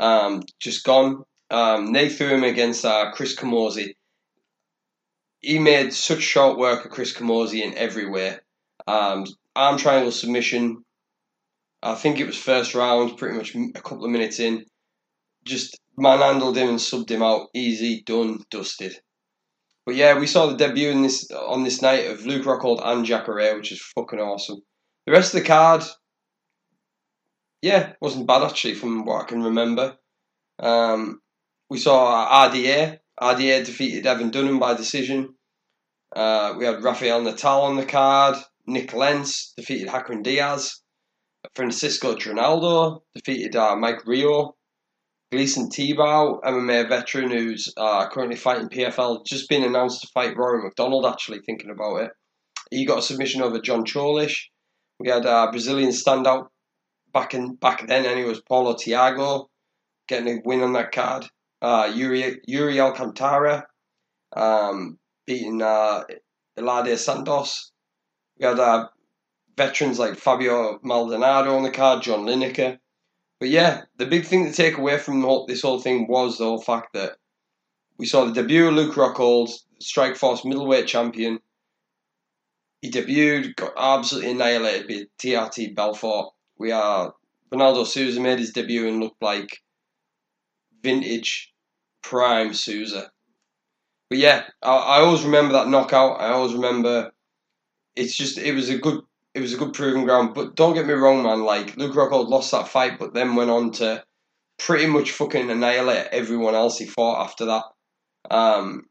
[0.00, 1.24] Um, just gone.
[1.50, 3.96] Um, they threw him against uh, Chris Camozzi.
[5.40, 8.38] He made such short work of Chris Camozzi in every way.
[8.86, 10.82] Um, arm triangle submission.
[11.82, 14.64] I think it was first round, pretty much a couple of minutes in.
[15.44, 17.48] Just manhandled him and subbed him out.
[17.52, 18.98] Easy, done, dusted.
[19.86, 23.06] But yeah, we saw the debut in this on this night of Luke Rockhold and
[23.06, 24.60] Jacare, which is fucking awesome.
[25.06, 25.84] The rest of the card,
[27.62, 29.96] yeah, wasn't bad actually from what I can remember.
[30.58, 31.20] Um,
[31.70, 32.98] we saw RDA.
[33.20, 35.36] RDA defeated Evan Dunham by decision.
[36.14, 38.36] Uh, we had Rafael Natal on the card.
[38.66, 40.82] Nik Lentz defeated Hacran Dias.
[41.54, 44.55] Francisco Trinaldo defeated uh, Mike Rio.
[45.36, 50.62] Gleison Tibau, MMA veteran who's uh, currently fighting PFL, just been announced to fight Rory
[50.62, 52.10] MacDonald, actually, thinking about it.
[52.70, 54.48] He got a submission over John Cholish.
[54.98, 56.46] We had a Brazilian standout
[57.12, 59.48] back in back then, and he was Paulo Thiago
[60.08, 61.26] getting a win on that card.
[61.60, 63.66] Uh, Yuri, Yuri Alcantara
[64.34, 66.04] um, beating uh,
[66.58, 67.72] Eladio Santos.
[68.38, 68.88] We had uh,
[69.56, 72.78] veterans like Fabio Maldonado on the card, John Lineker.
[73.38, 76.60] But yeah, the big thing to take away from this whole thing was the whole
[76.60, 77.16] fact that
[77.98, 81.40] we saw the debut of Luke Rockhold, Strikeforce middleweight champion.
[82.80, 86.32] He debuted, got absolutely annihilated by TRT Belfort.
[86.58, 87.14] We are
[87.52, 89.62] Ronaldo Souza made his debut and looked like
[90.82, 91.52] vintage
[92.02, 93.10] prime Souza.
[94.08, 96.20] But yeah, I, I always remember that knockout.
[96.20, 97.12] I always remember
[97.94, 99.02] it's just it was a good
[99.36, 100.32] it was a good proving ground.
[100.34, 101.44] But don't get me wrong, man.
[101.44, 104.02] Like Luke Rockhold lost that fight, but then went on to
[104.58, 107.64] pretty much fucking annihilate everyone else he fought after that.
[108.30, 108.84] Um,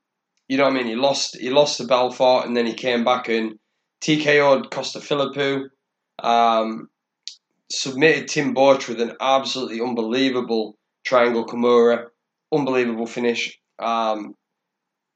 [0.47, 0.85] you know what I mean?
[0.85, 3.57] He lost he lost to Belfort, and then he came back and
[4.03, 5.63] TKO'd Costa Philippou.
[6.21, 6.89] Um,
[7.71, 12.05] submitted Tim Boetsch with an absolutely unbelievable triangle Kimura,
[12.53, 13.59] unbelievable finish.
[13.79, 14.35] Um,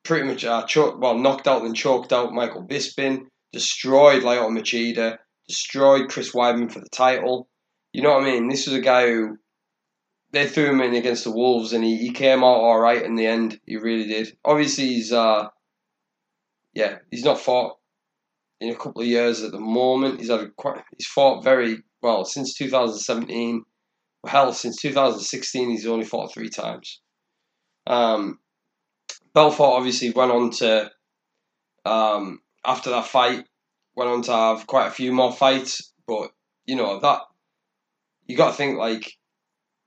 [0.04, 0.66] pretty much uh,
[0.98, 6.80] well knocked out and choked out Michael Bisping destroyed Lyoto Machida, destroyed Chris Weidman for
[6.80, 7.50] the title.
[7.94, 8.48] You know what I mean?
[8.48, 9.38] This was a guy who
[10.32, 13.16] they threw him in against the Wolves and he, he came out all right in
[13.16, 13.60] the end.
[13.66, 14.38] He really did.
[14.46, 15.48] Obviously, he's uh,
[16.74, 17.78] yeah, he's not fought
[18.62, 20.20] in a couple of years at the moment.
[20.20, 23.64] He's had a quite he's fought very well since 2017.
[24.28, 27.02] Hell, since 2016, he's only fought three times.
[27.88, 28.40] Um,
[29.34, 30.92] Belfort obviously went on to
[31.86, 33.46] um, after that fight,
[33.96, 35.94] went on to have quite a few more fights.
[36.08, 36.32] But
[36.66, 37.22] you know that
[38.26, 39.14] you got to think like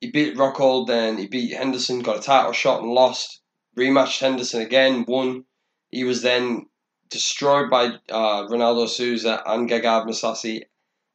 [0.01, 3.41] he beat Rockhold, then he beat Henderson, got a title shot and lost.
[3.79, 5.45] Rematched Henderson again, won.
[5.91, 6.67] He was then
[7.09, 10.63] destroyed by uh, Ronaldo Souza and Gegard Mousasi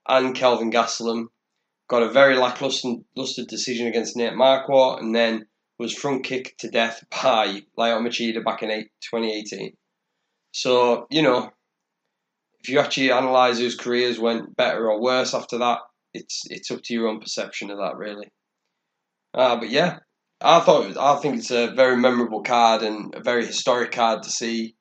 [0.08, 1.26] and Kelvin Gastelum.
[1.90, 5.48] Got a very lackluster decision against Nate Marquardt, and then
[5.78, 9.76] was front kicked to death by Lyoto Machida back in 2018.
[10.58, 11.52] So, you know,
[12.62, 15.82] if you actually analyse whose careers went better or worse after that,
[16.16, 18.28] it's it's up to your own perception of that, really.
[19.36, 20.00] Uh, but yeah,
[20.42, 24.24] I thought was, I think it's a very memorable card and a very historic card
[24.24, 24.76] to see.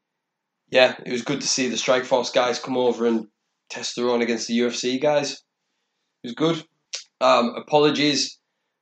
[0.71, 3.27] Yeah, it was good to see the Strikeforce guys come over and
[3.69, 5.33] test their own against the UFC guys.
[6.25, 6.65] It was good.
[7.21, 8.39] Um, apologies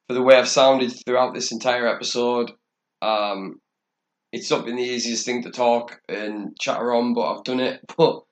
[0.06, 2.52] for the way I've sounded throughout this entire episode.
[3.02, 3.60] Um,
[4.34, 7.80] it's not been the easiest thing to talk and chatter on, but I've done it.
[7.96, 8.22] But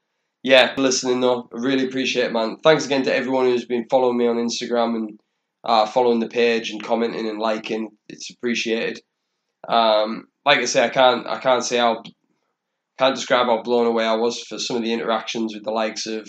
[0.42, 2.56] yeah, listening though, I really appreciate it, man.
[2.64, 5.20] Thanks again to everyone who's been following me on Instagram and
[5.62, 7.90] uh, following the page and commenting and liking.
[8.08, 9.00] It's appreciated.
[9.68, 12.02] Um, like I say, I can't I can't say how
[12.98, 16.06] can't describe how blown away I was for some of the interactions with the likes
[16.06, 16.28] of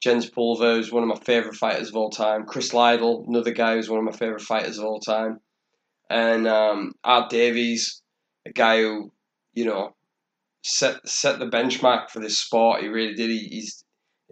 [0.00, 2.46] Jens Pulver, who's one of my favourite fighters of all time.
[2.46, 5.40] Chris Lytle, another guy who's one of my favourite fighters of all time.
[6.08, 8.00] And um, Art Davies,
[8.46, 9.12] a guy who,
[9.54, 9.94] you know,
[10.62, 12.82] set set the benchmark for this sport.
[12.82, 13.30] He really did.
[13.30, 13.84] He, he's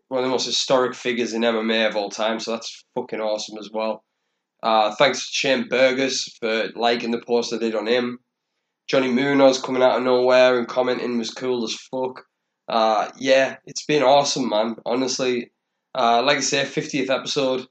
[0.08, 3.58] one of the most historic figures in MMA of all time, so that's fucking awesome
[3.58, 4.04] as well.
[4.62, 8.18] Uh, thanks to Shane Burgos for liking the post I did on him.
[8.88, 12.24] Johnny Munoz coming out of nowhere and commenting was cool as fuck.
[12.68, 14.76] Uh, yeah, it's been awesome, man.
[14.84, 15.52] Honestly,
[15.94, 17.66] uh, like I say, 50th episode.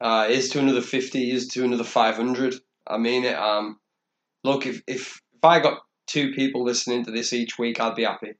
[0.00, 2.54] Uh, is to another 50, is to another 500.
[2.86, 3.36] I mean it.
[3.36, 3.78] Um,
[4.42, 8.04] look, if, if if I got two people listening to this each week, I'd be
[8.04, 8.32] happy.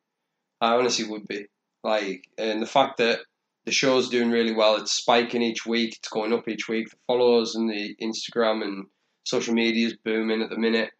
[0.62, 1.44] I honestly would be.
[1.82, 3.18] Like, and the fact that
[3.66, 6.88] the show's doing really well, it's spiking each week, it's going up each week.
[6.88, 8.86] The followers and the Instagram and
[9.24, 10.92] social media is booming at the minute.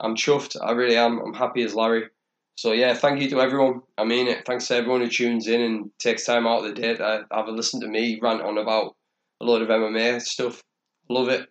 [0.00, 0.56] I'm chuffed.
[0.60, 1.20] I really am.
[1.20, 2.08] I'm happy as Larry.
[2.56, 3.82] So yeah, thank you to everyone.
[3.96, 4.44] I mean it.
[4.44, 7.46] Thanks to everyone who tunes in and takes time out of the day to have
[7.46, 8.96] a listen to me rant on about
[9.40, 10.60] a lot of MMA stuff.
[11.08, 11.46] Love it.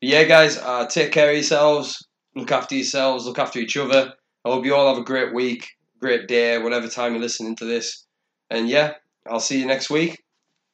[0.00, 2.07] But yeah, guys, uh, take care of yourselves.
[2.34, 3.26] Look after yourselves.
[3.26, 4.14] Look after each other.
[4.44, 5.68] I hope you all have a great week,
[5.98, 8.06] great day, whatever time you're listening to this.
[8.50, 8.94] And yeah,
[9.26, 10.22] I'll see you next week.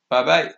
[0.09, 0.55] Bye bye.